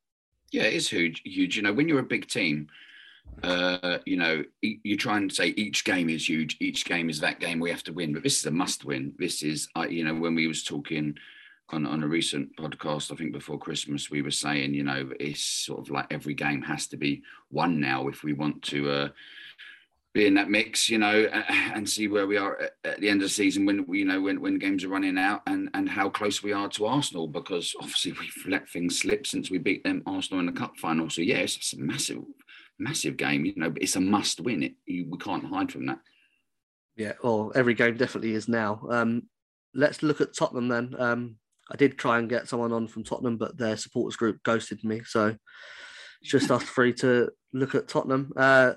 [0.52, 1.22] Yeah, it is huge.
[1.26, 1.58] Huge.
[1.58, 2.68] You know, when you're a big team,
[3.44, 6.58] uh, you know, you try and say each game is huge.
[6.60, 8.14] Each game is that game we have to win.
[8.14, 9.14] But this is a must-win.
[9.20, 11.16] This is, uh, you know, when we was talking
[11.70, 15.44] on on a recent podcast, I think before Christmas, we were saying, you know, it's
[15.44, 18.90] sort of like every game has to be won now if we want to.
[18.90, 19.10] Uh,
[20.14, 21.26] be in that mix, you know,
[21.74, 24.42] and see where we are at, the end of the season when you know when,
[24.42, 28.14] when games are running out and and how close we are to Arsenal because obviously
[28.14, 31.10] we've let things slip since we beat them Arsenal in the cup final.
[31.10, 32.20] So yes, it's, it's a massive,
[32.80, 34.64] massive game, you know, but it's a must win.
[34.64, 36.00] It you, we can't hide from that.
[36.96, 38.82] Yeah, well, every game definitely is now.
[38.90, 39.24] Um,
[39.76, 40.96] let's look at Tottenham then.
[40.98, 41.36] Um,
[41.72, 45.02] I did try and get someone on from Tottenham, but their supporters group ghosted me.
[45.06, 45.36] So
[46.22, 48.34] it's just us three to look at Tottenham.
[48.36, 48.74] Uh,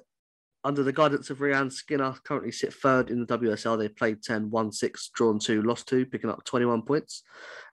[0.64, 3.78] under the guidance of Rehanne Skinner, currently sit third in the WSL.
[3.78, 7.22] They played 10, won 6, drawn 2, lost 2, picking up 21 points.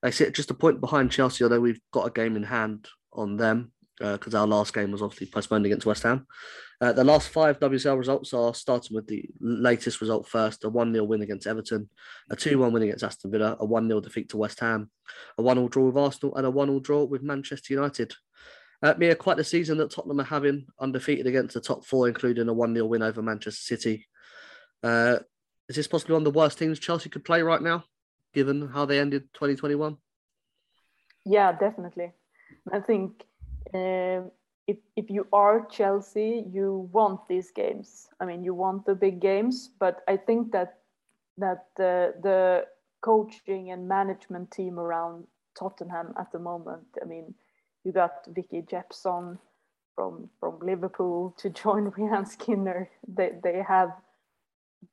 [0.02, 3.38] They sit just a point behind Chelsea, although we've got a game in hand on
[3.38, 6.28] them because our last game was obviously postponed against West Ham.
[6.80, 10.94] Uh, the last five WSL results are starting with the latest result first a 1
[10.94, 11.90] 0 win against Everton,
[12.30, 14.92] a 2 1 win against Aston Villa, a 1 0 defeat to West Ham,
[15.38, 18.14] a 1 0 draw with Arsenal, and a 1 0 draw with Manchester United.
[18.84, 22.48] Uh, Mia, quite the season that Tottenham are having, undefeated against the top four, including
[22.48, 24.08] a 1 0 win over Manchester City.
[24.84, 25.18] Uh,
[25.68, 27.84] is this possibly one of the worst teams Chelsea could play right now,
[28.34, 29.98] given how they ended 2021?
[31.26, 32.14] Yeah, definitely.
[32.72, 33.24] I think
[33.74, 34.32] um,
[34.68, 38.08] if if you are Chelsea, you want these games.
[38.20, 40.80] I mean, you want the big games, but I think that
[41.38, 42.66] that the the
[43.02, 45.26] coaching and management team around
[45.58, 46.88] Tottenham at the moment.
[47.02, 47.34] I mean,
[47.88, 49.40] you got Vicky Jepson
[49.96, 52.90] from from Liverpool to join Rehanne Skinner.
[53.08, 53.92] They they have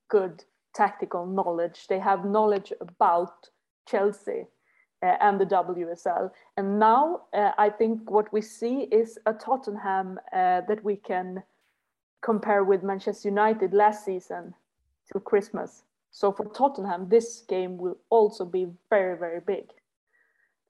[0.08, 1.88] good tactical knowledge.
[1.88, 3.48] They have knowledge about
[3.88, 4.46] Chelsea
[5.02, 6.30] uh, and the WSL.
[6.56, 11.42] And now uh, I think what we see is a Tottenham uh, that we can
[12.22, 14.54] compare with Manchester United last season
[15.12, 15.82] till Christmas.
[16.10, 19.66] So for Tottenham, this game will also be very, very big.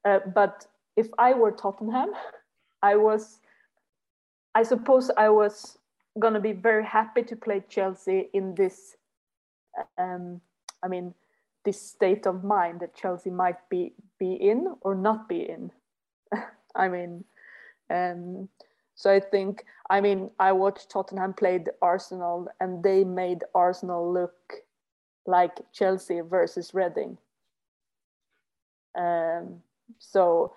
[0.03, 2.11] Uh, but if I were Tottenham,
[2.81, 3.39] I was,
[4.53, 5.77] I suppose I was
[6.19, 8.95] gonna be very happy to play Chelsea in this.
[9.97, 10.41] Um,
[10.83, 11.13] I mean,
[11.65, 15.71] this state of mind that Chelsea might be be in or not be in.
[16.75, 17.25] I mean,
[17.89, 18.47] um,
[18.95, 24.53] so I think I mean I watched Tottenham played Arsenal and they made Arsenal look
[25.25, 27.17] like Chelsea versus Reading.
[28.97, 29.61] Um,
[29.99, 30.53] so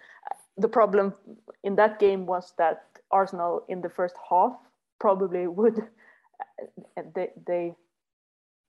[0.59, 1.15] the problem
[1.63, 4.53] in that game was that Arsenal in the first half
[4.99, 5.83] probably would
[7.15, 7.75] they they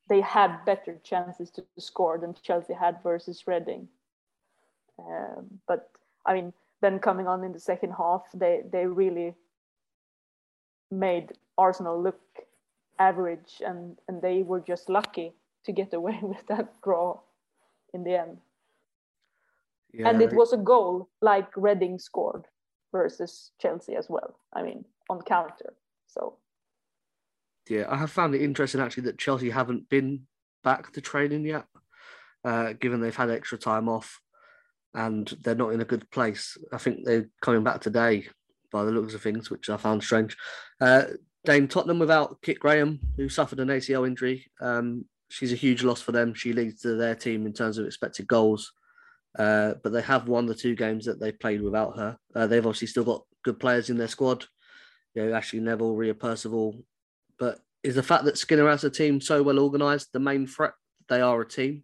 [0.07, 3.87] they had better chances to score than Chelsea had versus Reading.
[4.97, 5.91] Um, but
[6.25, 9.35] I mean, then coming on in the second half, they they really
[10.91, 12.19] made Arsenal look
[12.97, 15.33] average, and and they were just lucky
[15.65, 17.19] to get away with that draw
[17.93, 18.37] in the end.
[19.91, 22.45] Yeah, And it was a goal like Reading scored
[22.91, 24.39] versus Chelsea as well.
[24.53, 25.73] I mean, on counter.
[26.07, 26.37] So
[27.69, 30.27] yeah, I have found it interesting actually that Chelsea haven't been
[30.63, 31.65] back to training yet,
[32.43, 34.19] uh, given they've had extra time off
[34.93, 36.57] and they're not in a good place.
[36.73, 38.27] I think they're coming back today
[38.71, 40.35] by the looks of things, which I found strange.
[40.81, 41.03] Uh,
[41.45, 44.45] Dame Tottenham without Kit Graham, who suffered an ACL injury.
[44.61, 46.33] Um, she's a huge loss for them.
[46.33, 48.73] She leads to their team in terms of expected goals.
[49.37, 52.17] Uh, but they have won the two games that they played without her.
[52.35, 54.45] Uh, they've obviously still got good players in their squad.
[55.13, 56.83] You know, Ashley Neville, Ria Percival.
[57.37, 60.73] But is the fact that Skinner has a team so well organised the main threat?
[61.07, 61.83] They are a team.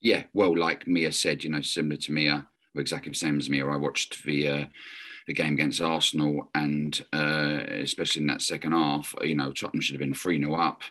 [0.00, 3.66] Yeah, well, like Mia said, you know, similar to Mia, exactly the same as Mia.
[3.66, 4.64] I watched the uh,
[5.26, 9.94] the game against Arsenal, and uh, especially in that second half, you know, Tottenham should
[9.94, 10.82] have been three 0 up.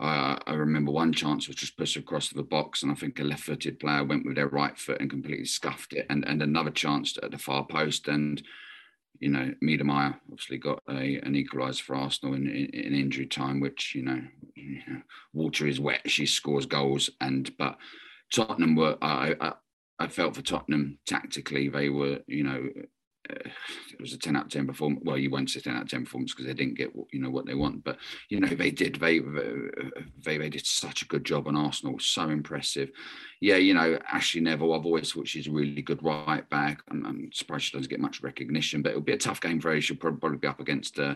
[0.00, 3.24] Uh, I remember one chance was just pushed across the box, and I think a
[3.24, 6.06] left-footed player went with their right foot and completely scuffed it.
[6.08, 8.42] And and another chance at the far post, and
[9.18, 13.60] you know, Miedema obviously got a, an equaliser for Arsenal in, in, in, injury time,
[13.60, 14.22] which you know,
[14.54, 15.02] you know,
[15.34, 16.10] water is wet.
[16.10, 17.76] She scores goals, and but
[18.32, 18.96] Tottenham were.
[19.02, 19.52] I, I,
[19.98, 22.70] I felt for Tottenham tactically, they were, you know,
[23.92, 25.02] it was a 10 out of 10 performance.
[25.04, 27.30] Well, you won't say 10 out of 10 performance because they didn't get, you know,
[27.30, 27.84] what they want.
[27.84, 28.96] But, you know, they did.
[28.96, 29.20] They,
[30.24, 31.98] they, they did such a good job on Arsenal.
[31.98, 32.90] So impressive.
[33.40, 36.82] Yeah, you know, Ashley Neville, I've always thought she's a really good right back.
[36.90, 39.72] I'm, I'm surprised she doesn't get much recognition, but it'll be a tough game for
[39.72, 39.80] her.
[39.80, 41.14] She'll probably be up against uh,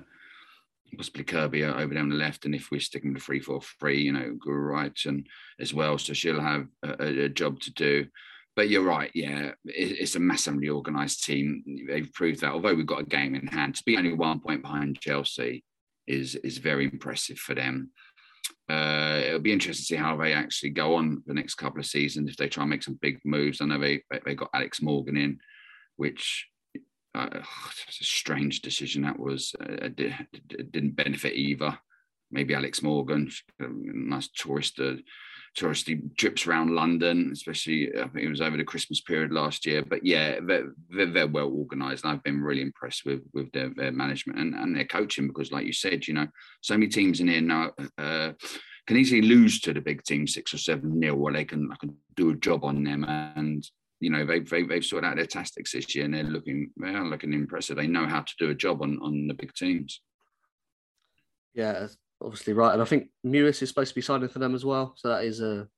[0.97, 2.45] possibly Kirby over down the left.
[2.45, 5.27] And if we're sticking to 3 4 3, you know, right and
[5.61, 5.99] as well.
[5.99, 8.07] So she'll have a, a job to do
[8.57, 9.11] but you're right.
[9.15, 11.65] Yeah, it's a massively organised team.
[11.89, 12.53] They've proved that.
[12.53, 15.65] Although we've got a game in hand, to be only one point behind Chelsea
[16.07, 17.91] is is very impressive for them.
[18.69, 21.87] Uh, it'll be interesting to see how they actually go on the next couple of
[21.87, 23.61] seasons if they try and make some big moves.
[23.61, 25.39] I know they they got Alex Morgan in,
[25.97, 26.47] which
[27.15, 27.29] uh,
[27.89, 29.55] it's a strange decision that was.
[29.61, 31.77] Uh, didn't benefit either.
[32.31, 33.31] Maybe Alex Morgan,
[33.61, 34.81] nice tourist.
[34.81, 34.95] Uh,
[35.59, 39.85] touristy trips around London, especially I think it was over the Christmas period last year.
[39.85, 43.71] But yeah, they're, they're, they're well organised, and I've been really impressed with with their,
[43.75, 46.27] their management and, and their coaching because, like you said, you know,
[46.61, 47.71] so many teams in here now.
[47.99, 48.33] Uh,
[48.87, 51.77] can easily lose to the big team six or seven nil, where they can, I
[51.77, 53.67] can do a job on them, and
[54.01, 57.03] you know they've, they've, they've sorted out their tactics this year, and they're looking they're
[57.03, 57.77] looking impressive.
[57.77, 60.03] They know how to do a job on on the big teams.
[61.55, 61.87] Yeah,
[62.25, 62.73] obviously right.
[62.73, 64.95] And I think Mewis is supposed to be signing for them as well.
[64.97, 65.69] So that is a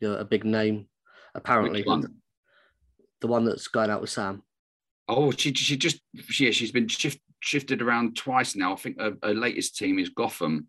[0.00, 0.86] you know, a big name,
[1.34, 1.82] apparently.
[1.82, 2.20] One?
[3.20, 4.42] The one that's going out with Sam.
[5.08, 6.00] Oh, she she just
[6.38, 8.74] yeah she's been shift, shifted around twice now.
[8.74, 10.68] I think her, her, latest team is Gotham,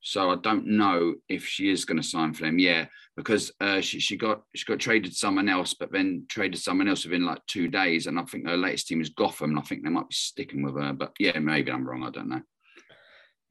[0.00, 2.58] so I don't know if she is going to sign for them.
[2.58, 6.88] Yeah, because uh, she she got she got traded someone else, but then traded someone
[6.88, 9.62] else within like two days, and I think her latest team is Gotham, and I
[9.62, 10.94] think they might be sticking with her.
[10.94, 12.04] But yeah, maybe I'm wrong.
[12.04, 12.42] I don't know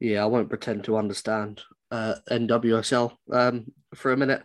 [0.00, 4.44] yeah, I won't pretend to understand uh, NWSL um, for a minute.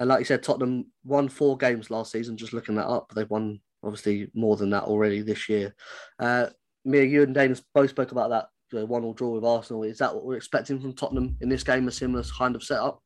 [0.00, 2.36] And like you said, Tottenham won four games last season.
[2.36, 5.74] Just looking that up, they've won obviously more than that already this year.
[6.18, 6.46] Uh,
[6.84, 9.82] Mia, you and Dana both spoke about that one all draw with Arsenal.
[9.82, 11.86] Is that what we're expecting from Tottenham in this game?
[11.88, 13.02] A similar kind of setup?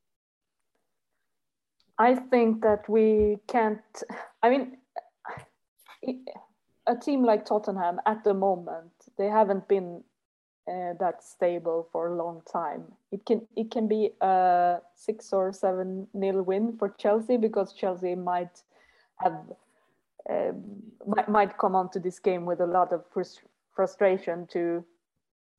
[1.99, 3.81] I think that we can't.
[4.43, 4.77] I mean,
[6.87, 10.05] a team like Tottenham at the moment, they haven't been
[10.69, 12.85] uh, that's stable for a long time.
[13.13, 18.15] It can it can be a six or seven nil win for Chelsea because Chelsea
[18.15, 18.63] might
[19.19, 19.39] have
[20.29, 20.63] um,
[21.07, 23.05] might, might come onto this game with a lot of
[23.75, 24.85] frustration to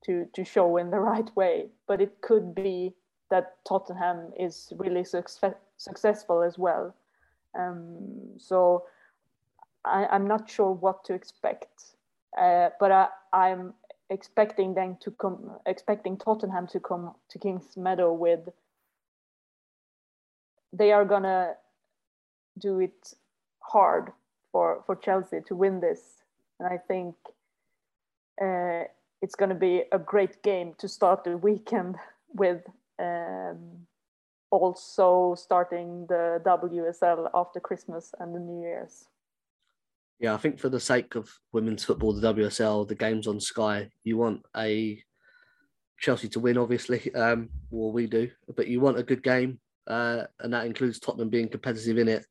[0.04, 1.68] to to show in the right way.
[1.86, 2.94] But it could be
[3.30, 6.94] that Tottenham is really success, successful as well.
[7.58, 8.84] Um, so
[9.84, 11.94] I, am not sure what to expect.
[12.38, 13.74] Uh, but I, I'm
[14.10, 18.48] expecting them to come, expecting Tottenham to come to Kings Meadow with.
[20.72, 21.54] They are gonna
[22.58, 23.14] do it
[23.60, 24.12] hard
[24.52, 26.22] for for Chelsea to win this,
[26.58, 27.14] and I think
[28.40, 28.84] uh,
[29.22, 31.96] it's gonna be a great game to start the weekend
[32.34, 32.62] with.
[32.98, 33.86] Um,
[34.50, 39.08] also starting the WSL after Christmas and the New Year's.
[40.20, 43.88] Yeah, I think for the sake of women's football, the WSL, the games on Sky,
[44.02, 45.02] you want a
[46.00, 47.12] Chelsea to win, obviously.
[47.14, 51.28] Um, well, we do, but you want a good game, uh, and that includes Tottenham
[51.28, 52.26] being competitive in it.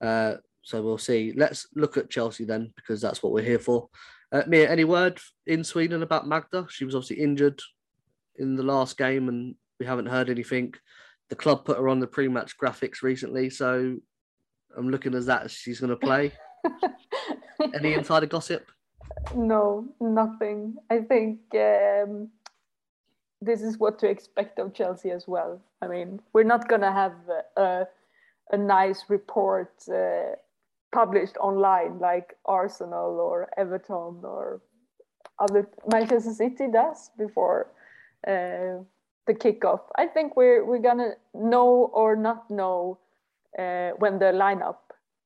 [0.00, 1.32] Uh, so we'll see.
[1.36, 3.88] Let's look at Chelsea then, because that's what we're here for.
[4.32, 6.66] Uh, Mia, any word in Sweden about Magda?
[6.68, 7.60] She was obviously injured
[8.36, 10.74] in the last game, and we haven't heard anything.
[11.28, 13.96] The club put her on the pre-match graphics recently, so
[14.76, 16.32] I'm looking as that she's going to play.
[17.74, 18.70] Any insider gossip?
[19.34, 20.76] No, nothing.
[20.90, 22.28] I think um,
[23.40, 25.60] this is what to expect of Chelsea as well.
[25.82, 27.14] I mean, we're not going to have
[27.56, 27.86] a,
[28.52, 30.36] a nice report uh,
[30.92, 34.60] published online like Arsenal or Everton or
[35.38, 37.66] other Manchester City does before
[38.26, 38.78] uh,
[39.26, 39.80] the kickoff.
[39.96, 42.98] I think we're we're gonna know or not know
[43.58, 44.76] uh, when the lineup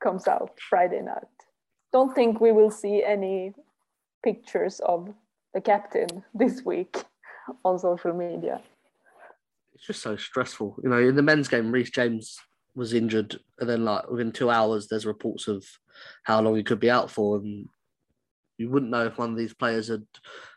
[0.01, 1.25] comes out Friday night.
[1.93, 3.55] Don't think we will see any
[4.23, 5.13] pictures of
[5.55, 6.97] the captain this week
[7.65, 8.61] on social media.
[9.75, 10.77] It's just so stressful.
[10.83, 12.39] You know, in the men's game, Reece James
[12.75, 15.65] was injured, and then like within two hours, there's reports of
[16.25, 17.67] how long he could be out for, and
[18.57, 20.05] you wouldn't know if one of these players had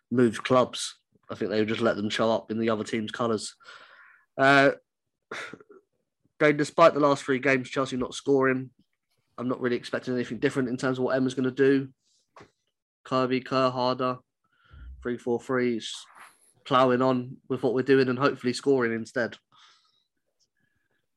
[0.09, 0.97] moved clubs.
[1.29, 3.55] I think they would just let them show up in the other team's colours.
[4.37, 4.71] Uh,
[6.39, 8.71] despite the last three games, Chelsea not scoring,
[9.41, 11.89] I'm not really expecting anything different in terms of what Emma's going to do.
[13.03, 14.19] Kirby, Kerr, Harder,
[15.01, 15.91] three four threes,
[16.63, 19.37] ploughing on with what we're doing and hopefully scoring instead.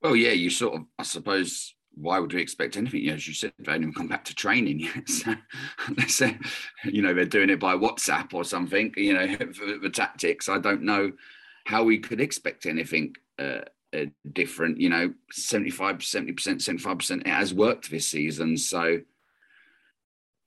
[0.03, 3.11] Well, yeah, you sort of, I suppose, why would we expect anything?
[3.11, 5.09] As you said, they haven't even come back to training yet.
[6.09, 6.39] So they're,
[6.85, 10.59] you know, they're doing it by WhatsApp or something, you know, for the tactics, I
[10.59, 11.13] don't know
[11.67, 13.61] how we could expect anything uh,
[14.33, 14.81] different.
[14.81, 18.57] You know, 75, 70%, 75%, it has worked this season.
[18.57, 19.01] So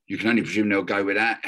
[0.08, 1.42] you can only presume they'll go with that.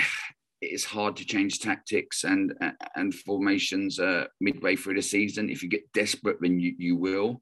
[0.62, 2.54] It is hard to change tactics and
[2.95, 5.50] and formations uh, midway through the season.
[5.50, 7.41] If you get desperate, then you, you will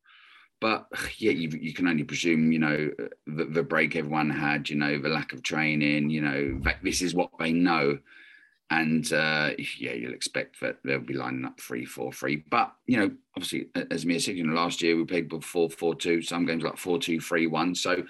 [0.59, 0.87] but
[1.17, 2.91] yeah, you, you, can only presume, you know,
[3.27, 7.13] the, the, break everyone had, you know, the lack of training, you know, this is
[7.13, 7.99] what they know.
[8.69, 12.43] And uh, yeah, you'll expect that they'll be lining up three, four, three.
[12.49, 15.69] But, you know, obviously, as Mia said, you know, last year we played with four,
[15.69, 17.73] four, two, some games like four, two, three, one.
[17.75, 18.03] So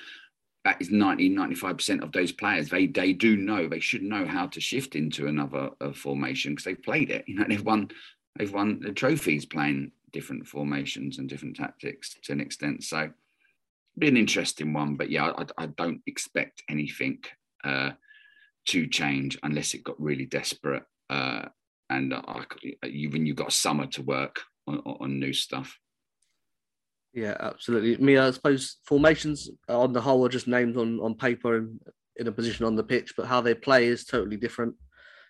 [0.67, 2.69] that is 90, 95% of those players.
[2.69, 6.65] They they do know, they should know how to shift into another uh, formation because
[6.65, 7.23] they've played it.
[7.27, 7.89] You know, they've won,
[8.37, 12.83] they've won the trophies playing different formations and different tactics to an extent.
[12.83, 13.11] So,
[13.97, 14.95] be an interesting one.
[14.95, 17.19] But yeah, I, I don't expect anything
[17.63, 17.91] uh,
[18.67, 20.83] to change unless it got really desperate.
[21.09, 21.45] Uh,
[21.89, 22.43] and I,
[22.85, 25.77] even you got summer to work on, on new stuff.
[27.13, 27.97] Yeah, absolutely.
[28.03, 31.79] Me, I suppose formations on the whole are just names on, on paper and
[32.17, 34.75] in a position on the pitch, but how they play is totally different.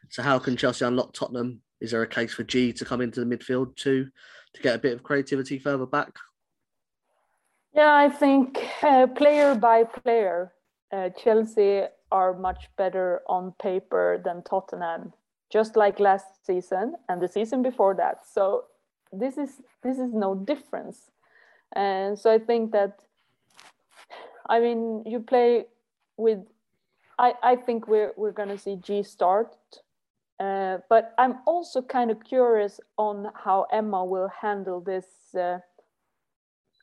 [0.09, 1.61] So, how can Chelsea unlock Tottenham?
[1.79, 4.07] Is there a case for Ji to come into the midfield too?
[4.57, 6.13] to get a bit of creativity further back?
[7.73, 10.53] Yeah, I think uh, player by player,
[10.91, 15.13] uh, Chelsea are much better on paper than Tottenham,
[15.49, 18.25] just like last season and the season before that.
[18.25, 18.65] So
[19.11, 21.11] this is this is no difference,
[21.75, 22.99] and so I think that,
[24.49, 25.65] I mean, you play
[26.17, 26.39] with.
[27.19, 29.55] I, I think we're we're gonna see Ji start
[30.39, 35.05] uh, but I'm also kind of curious on how Emma will handle this.
[35.35, 35.59] Uh,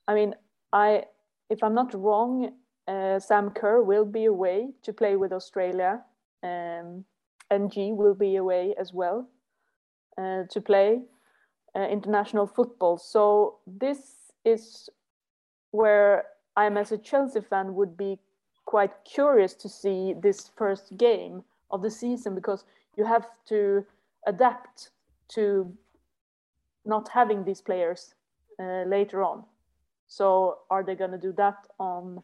[0.08, 0.34] I mean,
[0.72, 1.04] I
[1.50, 2.52] if I'm not wrong,
[2.86, 6.02] uh, Sam Kerr will be away to play with Australia,
[6.42, 7.04] um,
[7.70, 9.28] Ji will be away as well
[10.18, 11.02] uh, to play
[11.76, 12.98] uh, international football.
[12.98, 14.88] So this is
[15.70, 16.26] where
[16.56, 18.18] I'm, as a Chelsea fan, would be
[18.64, 22.64] quite curious to see this first game of the season because
[22.96, 23.84] you have to
[24.26, 24.90] adapt
[25.28, 25.72] to
[26.84, 28.14] not having these players
[28.60, 29.44] uh, later on.
[30.06, 32.22] So are they going to do that on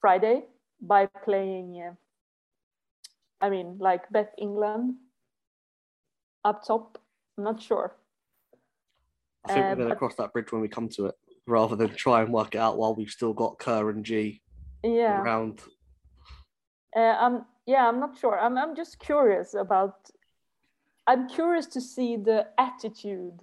[0.00, 0.44] Friday
[0.80, 1.82] by playing?
[1.82, 1.94] Uh,
[3.44, 4.94] I mean, like Beth England
[6.44, 6.98] up top.
[7.36, 7.96] I'm not sure.
[9.44, 11.14] I think uh, we're going to cross that bridge when we come to it,
[11.46, 14.40] rather than try and work it out while we've still got Kerr and Ji
[14.82, 15.20] yeah.
[15.20, 15.60] around.
[16.96, 20.08] Uh, I'm yeah i'm not sure i'm, I'm just curious about
[21.06, 23.40] i'm curious to see the attitude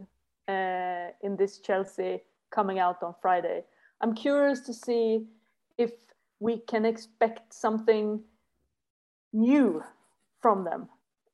[0.47, 3.64] uh, in this chelsea coming out on friday
[4.01, 5.26] i'm curious to see
[5.78, 5.91] if
[6.46, 8.22] we can expect something
[9.32, 9.84] new
[10.41, 10.82] from them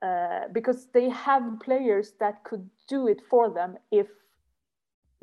[0.02, 4.08] uh, because they have players that could do it for them if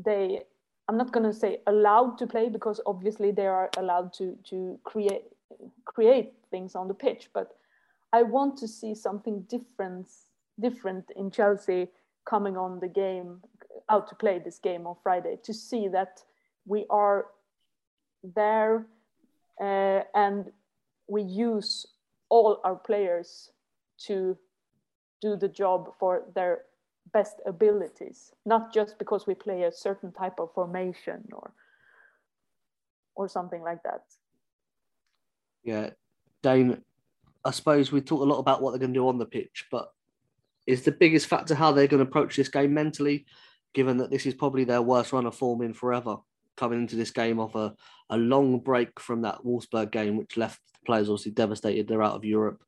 [0.07, 0.41] they
[0.89, 4.78] i'm not going to say allowed to play because obviously they are allowed to to
[4.84, 5.24] create
[5.84, 7.57] create things on the pitch, but
[8.12, 10.09] I want to see something different
[10.59, 11.89] different in Chelsea
[12.24, 13.43] coming on the game
[13.91, 16.22] out to play this game on Friday to see that
[16.64, 17.26] we are
[18.34, 18.87] there
[19.61, 20.50] uh, and
[21.09, 21.86] we use
[22.28, 23.50] all our players
[23.98, 24.36] to
[25.22, 26.62] do the job for their
[27.12, 31.52] best abilities not just because we play a certain type of formation or
[33.16, 34.02] or something like that.
[35.64, 35.90] Yeah,
[36.42, 36.82] Dane,
[37.44, 39.66] I suppose we talk a lot about what they're going to do on the pitch,
[39.72, 39.92] but
[40.66, 43.26] is the biggest factor how they're going to approach this game mentally,
[43.72, 46.18] given that this is probably their worst run of form in forever,
[46.57, 47.74] coming into this game off a,
[48.11, 51.88] a long break from that Wolfsburg game, which left the players obviously devastated.
[51.88, 52.62] They're out of Europe.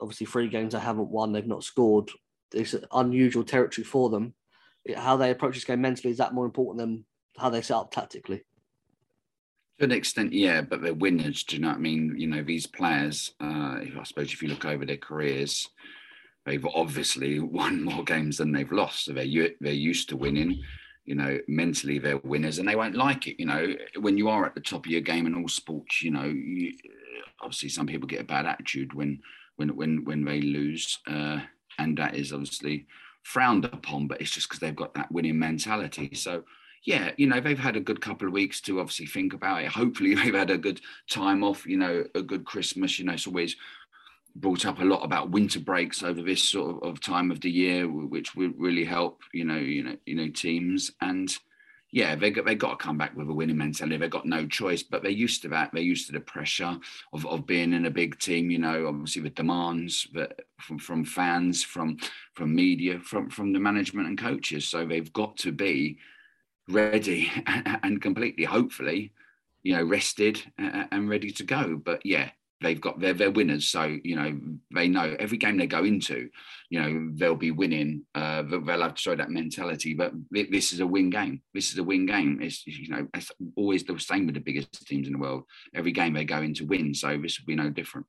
[0.00, 2.10] Obviously, three games they haven't won, they've not scored.
[2.54, 4.34] It's unusual territory for them.
[4.94, 7.04] How they approach this game mentally is that more important than
[7.38, 8.44] how they set up tactically?
[9.78, 11.44] To an extent, yeah, but they're winners.
[11.44, 12.14] Do you know what I mean?
[12.16, 13.44] You know, these players, uh,
[13.98, 15.68] I suppose if you look over their careers,
[16.46, 19.04] they've obviously won more games than they've lost.
[19.04, 20.62] So they're, they're used to winning.
[21.06, 23.38] You know, mentally they're winners and they won't like it.
[23.38, 26.10] You know, when you are at the top of your game in all sports, you
[26.10, 26.72] know, you,
[27.40, 29.20] obviously some people get a bad attitude when
[29.56, 31.40] when when when they lose, uh,
[31.78, 32.86] and that is obviously
[33.22, 34.06] frowned upon.
[34.06, 36.14] But it's just because they've got that winning mentality.
[36.14, 36.44] So
[36.86, 39.68] yeah, you know, they've had a good couple of weeks to obviously think about it.
[39.68, 40.80] Hopefully, they've had a good
[41.10, 42.98] time off, you know, a good Christmas.
[42.98, 43.56] You know, it's always
[44.40, 47.50] brought up a lot about winter breaks over this sort of, of time of the
[47.50, 50.92] year, which would really help, you know, you know, you know, teams.
[51.00, 51.34] And
[51.90, 53.96] yeah, they got they got to come back with a winning mentality.
[53.96, 55.70] They've got no choice, but they're used to that.
[55.72, 56.76] They're used to the pressure
[57.12, 58.50] of, of being in a big team.
[58.50, 61.96] You know, obviously the demands that from from fans, from
[62.34, 64.66] from media, from from the management and coaches.
[64.66, 65.98] So they've got to be
[66.68, 69.12] ready and completely, hopefully,
[69.62, 71.80] you know, rested and ready to go.
[71.82, 72.30] But yeah,
[72.60, 73.68] they've got they're, they're winners.
[73.68, 74.38] So you know
[74.74, 76.28] they know every game they go into
[76.70, 79.94] you know they'll be winning uh they'll have to show that mentality.
[79.94, 81.42] But this is a win game.
[81.54, 82.40] This is a win game.
[82.42, 85.44] It's you know it's always the same with the biggest teams in the world.
[85.74, 86.94] Every game they go in to win.
[86.94, 88.06] So this will be no different.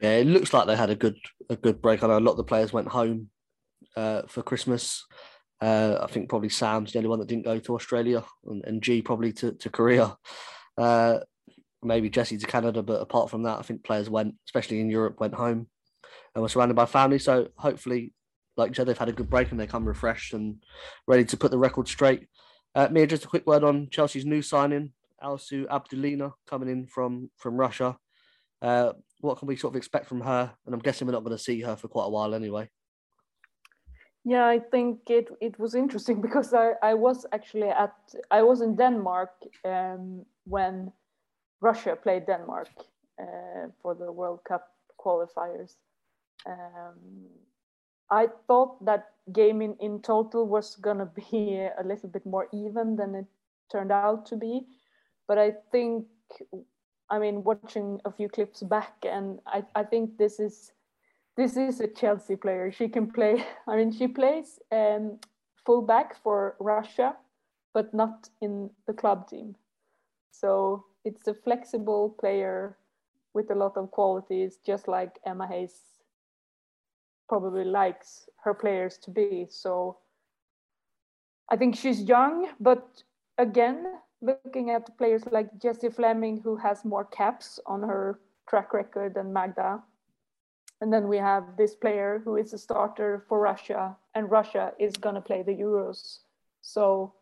[0.00, 1.16] Yeah it looks like they had a good
[1.50, 2.02] a good break.
[2.02, 3.30] I know a lot of the players went home
[3.96, 5.04] uh for christmas.
[5.60, 8.80] Uh, I think probably Sam's the only one that didn't go to Australia, and, and
[8.80, 10.16] Ji probably to, to Korea.
[10.76, 11.18] Uh,
[11.82, 15.20] maybe Jesse to Canada, but apart from that, I think players went, especially in Europe,
[15.20, 15.68] went home
[16.34, 17.18] and were surrounded by family.
[17.18, 18.12] So hopefully,
[18.56, 20.62] like you said, they've had a good break and they come refreshed and
[21.06, 22.26] ready to put the record straight.
[22.74, 27.30] Uh, Mia, just a quick word on Chelsea's new signing, Alsu Abdullina, coming in from
[27.36, 27.96] from Russia.
[28.60, 30.52] Uh, what can we sort of expect from her?
[30.66, 32.68] And I'm guessing we're not going to see her for quite a while anyway.
[34.24, 37.94] Yeah, I think it it was interesting because I, I was actually at
[38.30, 39.30] I was in Denmark
[39.64, 40.92] um, when
[41.60, 42.68] Russia played Denmark
[43.20, 45.76] uh, for the World Cup qualifiers.
[46.46, 47.26] Um,
[48.10, 52.48] I thought that game in, in total was going to be a little bit more
[52.52, 53.26] even than it
[53.70, 54.66] turned out to be.
[55.26, 56.06] But I think,
[57.10, 60.72] I mean, watching a few clips back, and I, I think this is
[61.36, 62.72] this is a Chelsea player.
[62.72, 63.44] She can play.
[63.68, 65.18] I mean, she plays um,
[65.64, 67.16] fullback for Russia,
[67.74, 69.54] but not in the club team.
[70.32, 72.76] So it's a flexible player
[73.32, 75.76] with a lot of qualities, just like Emma Hayes
[77.28, 79.46] probably likes her players to be.
[79.48, 79.98] So
[81.48, 83.02] I think she's young, but
[83.38, 83.78] again,
[84.20, 89.32] looking at players like Jessie Fleming, who has more caps on her track record than
[89.32, 89.82] Magda.
[90.80, 94.96] And then we have this player who is a starter for Russia, and Russia is
[94.96, 96.20] going to play the Euros.
[96.60, 97.14] So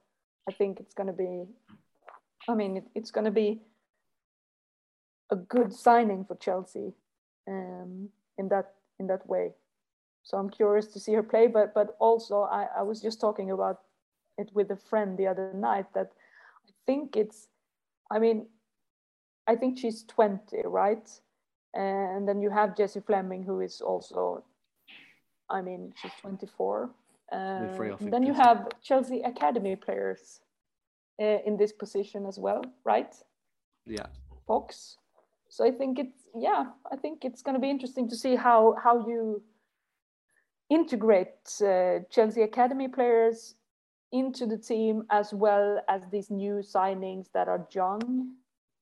[0.49, 1.45] I think it's going to be,
[2.49, 3.62] I mean, it, it's going to be
[5.31, 6.95] a good signing for Chelsea
[7.49, 8.09] um,
[8.39, 9.53] in that in that way.
[10.22, 13.51] So I'm curious to see her play, but but also I, I was just talking
[13.51, 13.81] about
[14.39, 16.12] it with a friend the other night that
[16.68, 17.49] I think it's,
[18.11, 18.47] I mean,
[19.47, 21.09] I think she's 20, right?
[21.74, 24.45] And then you have Jessie Fleming, who is also,
[25.51, 26.91] I mean, she's 24.
[27.31, 30.41] Uh, then you have Chelsea Academy players
[31.20, 33.14] uh, in this position as well, right?
[33.85, 34.07] Yeah.
[34.47, 34.97] Fox,
[35.49, 38.76] so I think it's yeah, I think it's going to be interesting to see how
[38.82, 39.42] how you
[40.68, 43.55] integrate uh, Chelsea academy players
[44.12, 48.32] into the team as well as these new signings that are young,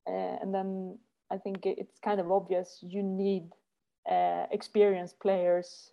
[0.06, 0.98] uh, and then
[1.30, 3.50] I think it's kind of obvious you need
[4.10, 5.92] uh, experienced players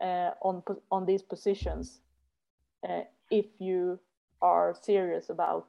[0.00, 2.00] uh, on on these positions
[2.88, 4.00] uh, if you
[4.40, 5.68] are serious about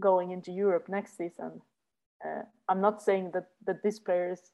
[0.00, 1.60] going into Europe next season
[2.24, 4.50] uh, I'm not saying that that this player is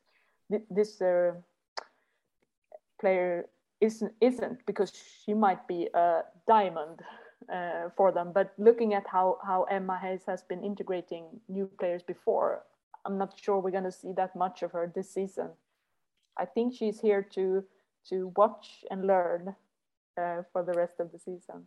[0.71, 1.33] this uh,
[3.01, 3.49] player
[3.81, 4.93] isn't isn't because
[5.25, 7.01] she might be a diamond
[7.53, 8.33] uh, for them.
[8.33, 12.63] But looking at how how Emma Hayes has been integrating new players before,
[13.05, 15.51] I'm not sure we're going to see that much of her this season.
[16.37, 17.65] I think she's here to
[18.09, 19.55] to watch and learn
[20.17, 21.67] uh, for the rest of the season.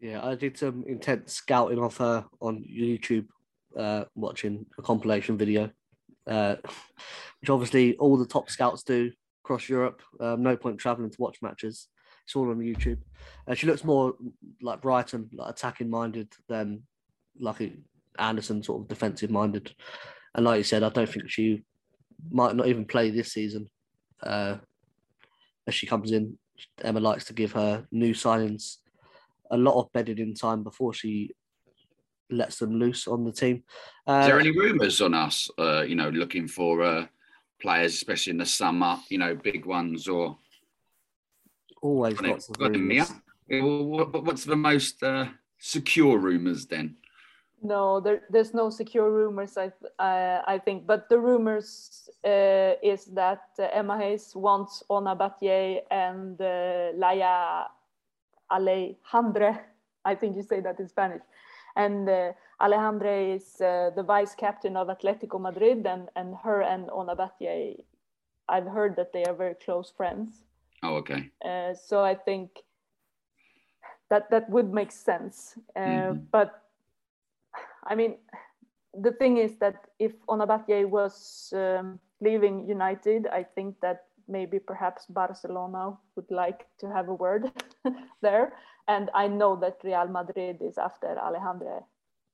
[0.00, 3.26] Yeah, I did some intense scouting of her on YouTube
[3.76, 5.70] uh, watching a compilation video,
[6.26, 6.56] uh,
[7.40, 9.10] which obviously all the top scouts do
[9.44, 10.02] across Europe.
[10.20, 11.88] Um, no point traveling to watch matches.
[12.24, 12.98] It's all on YouTube.
[13.48, 14.14] Uh, she looks more
[14.62, 16.82] like Brighton, like attacking minded than
[17.38, 17.72] like
[18.18, 19.74] Andersson, sort of defensive minded.
[20.34, 21.64] And like you said, I don't think she
[22.30, 23.68] might not even play this season.
[24.22, 24.56] Uh,
[25.66, 26.38] as she comes in,
[26.82, 28.76] Emma likes to give her new signings
[29.50, 31.34] a lot of bedded in time before she
[32.30, 33.62] lets them loose on the team.
[34.06, 35.50] Uh, Is there any rumours on us?
[35.58, 37.06] Uh, you know, looking for uh,
[37.60, 38.98] players, especially in the summer.
[39.08, 40.38] You know, big ones or
[41.82, 43.12] always lots of rumours.
[43.48, 45.26] What's the most uh,
[45.58, 46.96] secure rumours then?
[47.62, 49.58] No, there, there's no secure rumors.
[49.58, 55.14] I uh, I think, but the rumors uh, is that uh, Emma Hayes wants Ona
[55.14, 57.66] Batlle and uh, Laia
[58.50, 59.58] Aleixandri.
[60.04, 61.20] I think you say that in Spanish.
[61.84, 66.90] And uh, Aleixandri is uh, the vice captain of Atletico Madrid, and, and her and
[66.90, 67.84] Ona Batlle,
[68.48, 70.44] I've heard that they are very close friends.
[70.82, 71.30] Oh, okay.
[71.44, 72.50] Uh, so I think
[74.10, 75.58] that that would make sense.
[75.76, 76.26] Uh, Mhm.
[76.32, 76.50] But
[77.90, 78.14] I mean,
[79.02, 84.58] the thing is that if Ona Batlle was um, leaving United, I think that maybe
[84.58, 87.50] perhaps Barcelona would like to have a word
[88.22, 88.52] there.
[88.90, 91.84] And I know that Real Madrid is after Aleixandri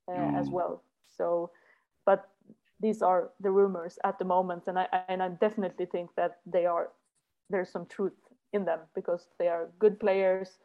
[0.09, 0.51] uh, as Mm.
[0.51, 0.83] well.
[1.17, 1.51] So,
[2.05, 2.29] but
[2.81, 6.65] these are the rumors at the moment, and I and I definitely think that they
[6.65, 6.89] are
[7.49, 8.19] there's some truth
[8.53, 10.59] in them because they are good players,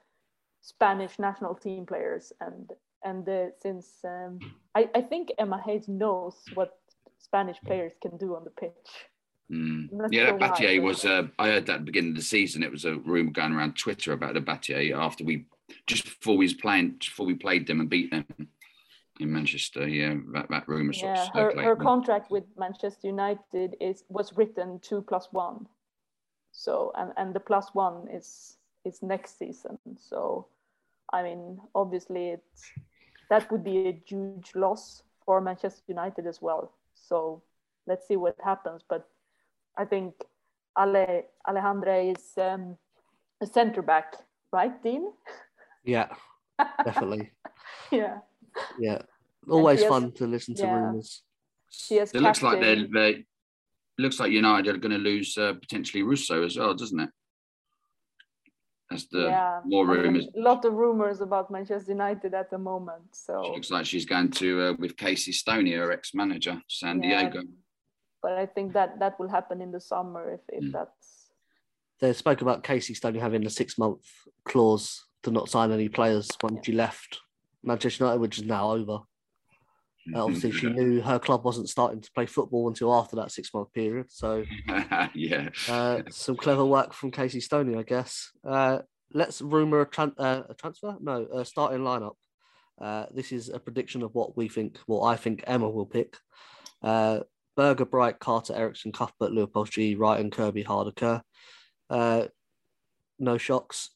[0.62, 2.72] Spanish national team players, and
[3.05, 4.43] and uh, since um,
[4.74, 6.78] I I think Emma Hayes knows what
[7.18, 9.12] Spanish players can do on the pitch.
[9.51, 9.88] Mm.
[10.11, 11.05] Yeah, that Batlle was.
[11.05, 12.62] Uh, I heard that at the beginning of the season.
[12.62, 15.47] It was a rumor going around Twitter about the Batlle after we
[15.86, 18.26] just before we was playing, before we played them and beat them
[19.20, 19.86] in Manchester.
[19.88, 25.03] Yeah, that, that rumor Yeah, her, her contract with Manchester United is was written two
[25.03, 25.66] plus one,
[26.53, 29.78] so and and the plus one is is next season.
[29.99, 30.47] So,
[31.12, 32.70] I mean, obviously, it's
[33.28, 36.72] that would be a huge loss for Manchester United as well.
[36.95, 37.43] So
[37.86, 38.82] let's see what happens.
[38.88, 39.09] But
[39.77, 40.14] I think
[40.79, 42.77] Ale Aleixandri is um,
[43.41, 44.14] a centre back,
[44.53, 45.12] right, Dean?
[45.85, 46.09] Yeah,
[46.85, 47.31] definitely.
[47.91, 48.18] yeah,
[48.79, 49.03] Yeah,
[49.49, 50.75] always has- fun to listen to yeah.
[50.75, 51.23] rumors.
[51.70, 53.25] she has It looks like they're, they
[53.99, 57.11] looks like United are going to lose uh, potentially Russo as well, doesn't it?
[58.91, 60.27] That's the yeah, more rumours.
[60.37, 63.05] A lot of rumors about Manchester United at the moment.
[63.12, 67.31] So She looks like she's going to uh, with Casey Stoney, her ex-manager, San Yeah.
[67.31, 67.43] Diego.
[68.23, 70.73] But I think that that will happen in the summer if, if Mm.
[70.73, 71.31] that's
[72.01, 74.03] They spoke about Casey Stoney having a six month
[74.45, 77.20] clause to not sign any players when she left
[77.62, 78.99] Manchester United, which is now over.
[80.12, 83.55] Uh, obviously, she knew her club wasn't starting to play football until after that six
[83.55, 84.07] month period.
[84.11, 84.45] So,
[85.14, 85.51] yeah.
[85.68, 88.33] uh, some clever work from Casey Stoney, I guess.
[88.45, 88.81] Uh,
[89.14, 90.97] let's rumor a, tran- uh, a transfer.
[91.01, 92.16] No, a starting lineup.
[92.81, 96.16] Uh, this is a prediction of what we think, what I think Emma will pick.
[97.57, 101.22] Berger, Bright, Carter, Eriksson, Cuthbert, Leupolz Ji, Wright, and Kirby Hardaker.
[101.90, 102.26] Uh,
[103.18, 103.90] no shocks.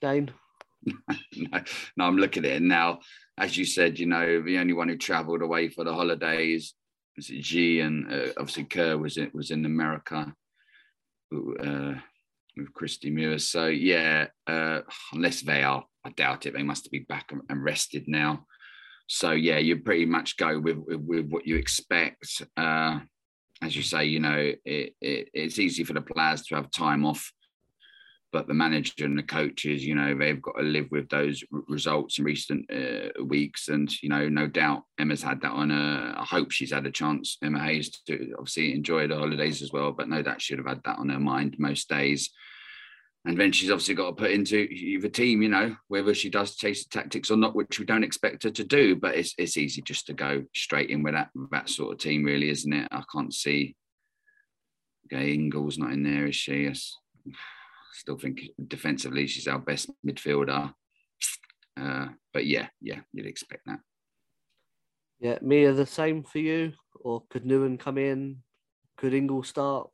[0.00, 0.30] Dane.
[0.86, 1.60] no,
[1.96, 3.00] no, I'm looking at it now.
[3.38, 6.74] As you said, you know, the only one who travelled away for the holidays
[7.16, 10.34] was Ji, and uh, obviously Kerr was it was in America
[11.32, 11.94] uh,
[12.56, 13.42] with Kristie Mewis.
[13.42, 14.80] So yeah, uh,
[15.12, 16.54] unless they are, I doubt it.
[16.54, 18.46] They must be back and rested now.
[19.14, 22.42] So yeah, you pretty much go with with, with what you expect.
[22.56, 23.00] Uh,
[23.62, 27.06] as you say, you know, it, it, it's easy for the players to have time
[27.06, 27.32] off
[28.32, 32.18] but the manager and the coaches, you know, they've got to live with those results
[32.18, 33.68] in recent uh, weeks.
[33.68, 36.14] And, you know, no doubt Emma's had that on her.
[36.16, 39.92] I hope she's had a chance, Emma Hayes, to obviously enjoy the holidays as well,
[39.92, 42.30] but no doubt she'd have had that on her mind most days.
[43.24, 44.66] And then she's obviously got to put into
[45.00, 48.02] the team, you know, whether she does chase the tactics or not, which we don't
[48.02, 48.96] expect her to do.
[48.96, 52.24] But it's it's easy just to go straight in with that that sort of team,
[52.24, 52.88] really, isn't it?
[52.90, 53.76] I can't see.
[55.06, 56.64] Okay, Ingle's not in there, is she?
[56.64, 56.96] Yes
[57.92, 60.72] still think defensively she's our best midfielder.
[61.80, 63.80] Uh, but yeah, yeah, you'd expect that.
[65.20, 66.72] Yeah, Mia, the same for you?
[66.96, 68.38] Or could Newen come in?
[68.96, 69.88] Could Ingle start?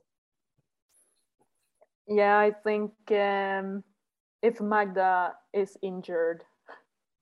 [2.09, 2.39] Yeah.
[2.39, 3.85] I think um,
[4.43, 6.45] if Magda is injured,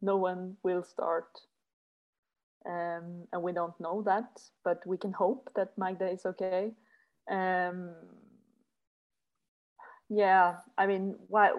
[0.03, 1.29] no one will start,
[2.67, 4.29] um, and we don't know that,
[4.65, 6.73] but we can hope that Magda is okay.
[7.31, 7.91] Um,
[10.09, 11.51] yeah, I mean, why?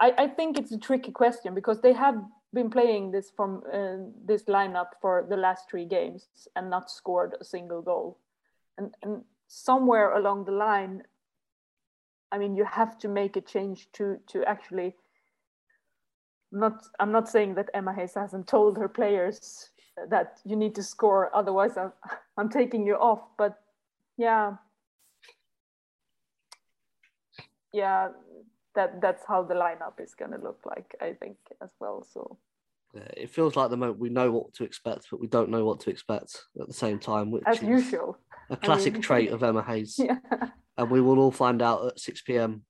[0.00, 2.16] I, I think it's a tricky question because they have
[2.52, 7.34] been playing this from uh, this lineup for the last three games and not scored
[7.40, 8.18] a single goal,
[8.78, 11.02] and and somewhere along the line,
[12.32, 14.94] I mean, you have to make a change to to actually.
[16.52, 19.70] Not, I'm not saying that Emma Hayes hasn't told her players
[20.08, 21.92] that you need to score, otherwise I'm,
[22.36, 23.20] I'm taking you off.
[23.36, 23.58] But
[24.16, 24.54] yeah,
[27.72, 28.08] yeah,
[28.74, 32.06] that that's how the lineup is going to look like, I think, as well.
[32.12, 32.38] So
[33.16, 35.80] it feels like the moment we know what to expect, but we don't know what
[35.80, 38.18] to expect at the same time, which as is usual,
[38.50, 39.98] a classic mean- trait of Emma Hayes.
[39.98, 40.18] yeah,
[40.76, 42.62] And we will all find out at 6 p.m.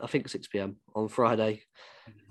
[0.00, 0.76] I think 6 p.m.
[0.94, 1.62] on Friday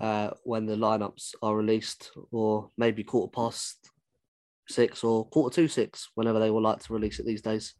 [0.00, 3.90] uh, when the lineups are released, or maybe quarter past
[4.68, 7.74] six or quarter to six, whenever they will like to release it these days.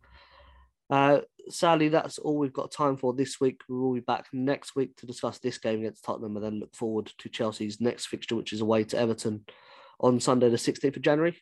[0.89, 3.63] Uh, sadly, that's all we've got time for this week.
[3.69, 6.75] We will be back next week to discuss this game against Tottenham and then look
[6.75, 9.45] forward to Chelsea's next fixture, which is away to Everton
[10.01, 11.37] on Sunday, the 16th of January.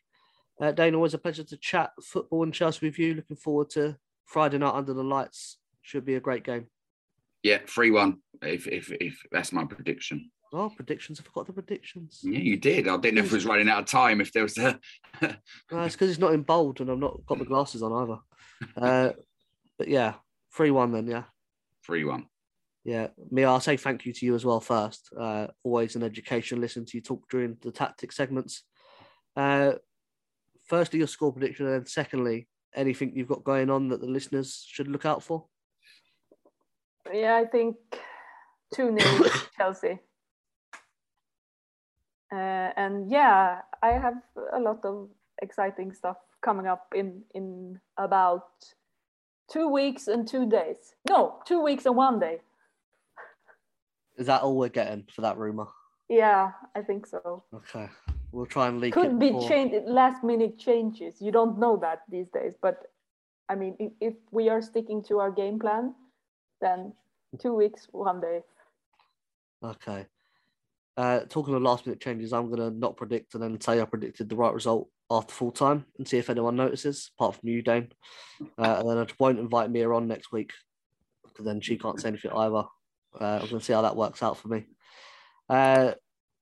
[0.60, 3.14] Uh, Dane, always a pleasure to chat football and Chelsea with you.
[3.14, 5.58] Looking forward to Friday night under the lights.
[5.82, 6.68] Should be a great game.
[7.42, 8.18] Yeah, three one.
[8.40, 10.30] If if if that's my prediction.
[10.52, 11.20] Oh, predictions!
[11.20, 12.20] I forgot the predictions.
[12.22, 12.88] Yeah, you did.
[12.88, 14.20] I didn't know if it was running out of time.
[14.20, 14.78] If there was a
[15.20, 18.18] No, it's because it's not in bold, and I've not got my glasses on either.
[18.76, 19.10] Uh,
[19.78, 20.14] but yeah,
[20.52, 21.06] three one then.
[21.06, 21.24] Yeah,
[21.82, 22.26] free one.
[22.84, 23.08] yeah.
[23.30, 24.60] me, I'll say thank you to you as well.
[24.60, 26.60] First, uh, always an education.
[26.60, 28.64] Listen to you talk during the tactic segments.
[29.36, 29.72] Uh,
[30.66, 34.64] firstly, your score prediction, and then secondly, anything you've got going on that the listeners
[34.68, 35.46] should look out for.
[37.12, 37.76] Yeah, I think
[38.74, 39.98] 2 0 Chelsea.
[42.32, 44.20] Uh, and yeah, I have
[44.52, 45.10] a lot of
[45.42, 48.48] exciting stuff coming up in in about
[49.50, 50.94] two weeks and two days.
[51.08, 52.38] No, two weeks and one day.
[54.16, 55.66] Is that all we're getting for that rumor?
[56.08, 57.42] Yeah, I think so.
[57.52, 57.88] Okay,
[58.32, 59.18] we'll try and leak Could it.
[59.18, 61.20] be before- changed last minute changes.
[61.20, 62.90] You don't know that these days, but
[63.48, 65.94] I mean, if, we are sticking to our game plan,
[66.60, 66.92] then
[67.38, 68.40] two weeks, one day.
[69.62, 70.06] Okay.
[70.96, 73.84] Uh, talking of last minute changes, I'm going to not predict and then say I
[73.84, 77.62] predicted the right result after full time and see if anyone notices, apart from you,
[77.62, 77.92] Dane.
[78.58, 80.52] Uh, and then I won't invite Mia on next week
[81.26, 82.64] because then she can't say anything either.
[83.20, 84.66] Uh, I'm going to see how that works out for me.
[85.48, 85.92] Uh,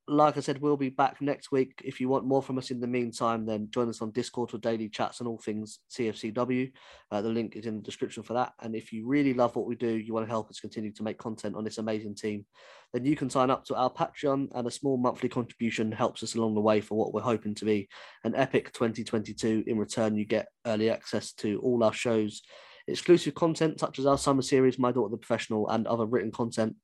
[0.07, 1.81] like I said, we'll be back next week.
[1.83, 4.57] If you want more from us in the meantime, then join us on Discord for
[4.57, 6.71] daily chats and all things CFCW.
[7.09, 8.53] Uh, the link is in the description for that.
[8.61, 11.03] And if you really love what we do, you want to help us continue to
[11.03, 12.45] make content on this amazing team,
[12.91, 16.35] then you can sign up to our Patreon, and a small monthly contribution helps us
[16.35, 17.87] along the way for what we're hoping to be
[18.25, 19.63] an epic 2022.
[19.67, 22.41] In return, you get early access to all our shows,
[22.87, 26.75] exclusive content such as our summer series, My Daughter the Professional, and other written content,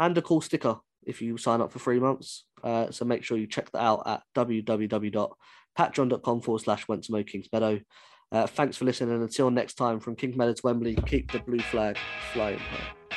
[0.00, 2.44] and a cool sticker if you sign up for three months.
[2.64, 7.22] Uh, so make sure you check that out at www.patreon.com forward slash went to Mo
[7.22, 7.78] Kings Meadow.
[8.32, 11.60] Uh, thanks for listening, until next time, from Kings Meadow to Wembley, keep the blue
[11.60, 11.98] flag
[12.32, 13.16] flying high.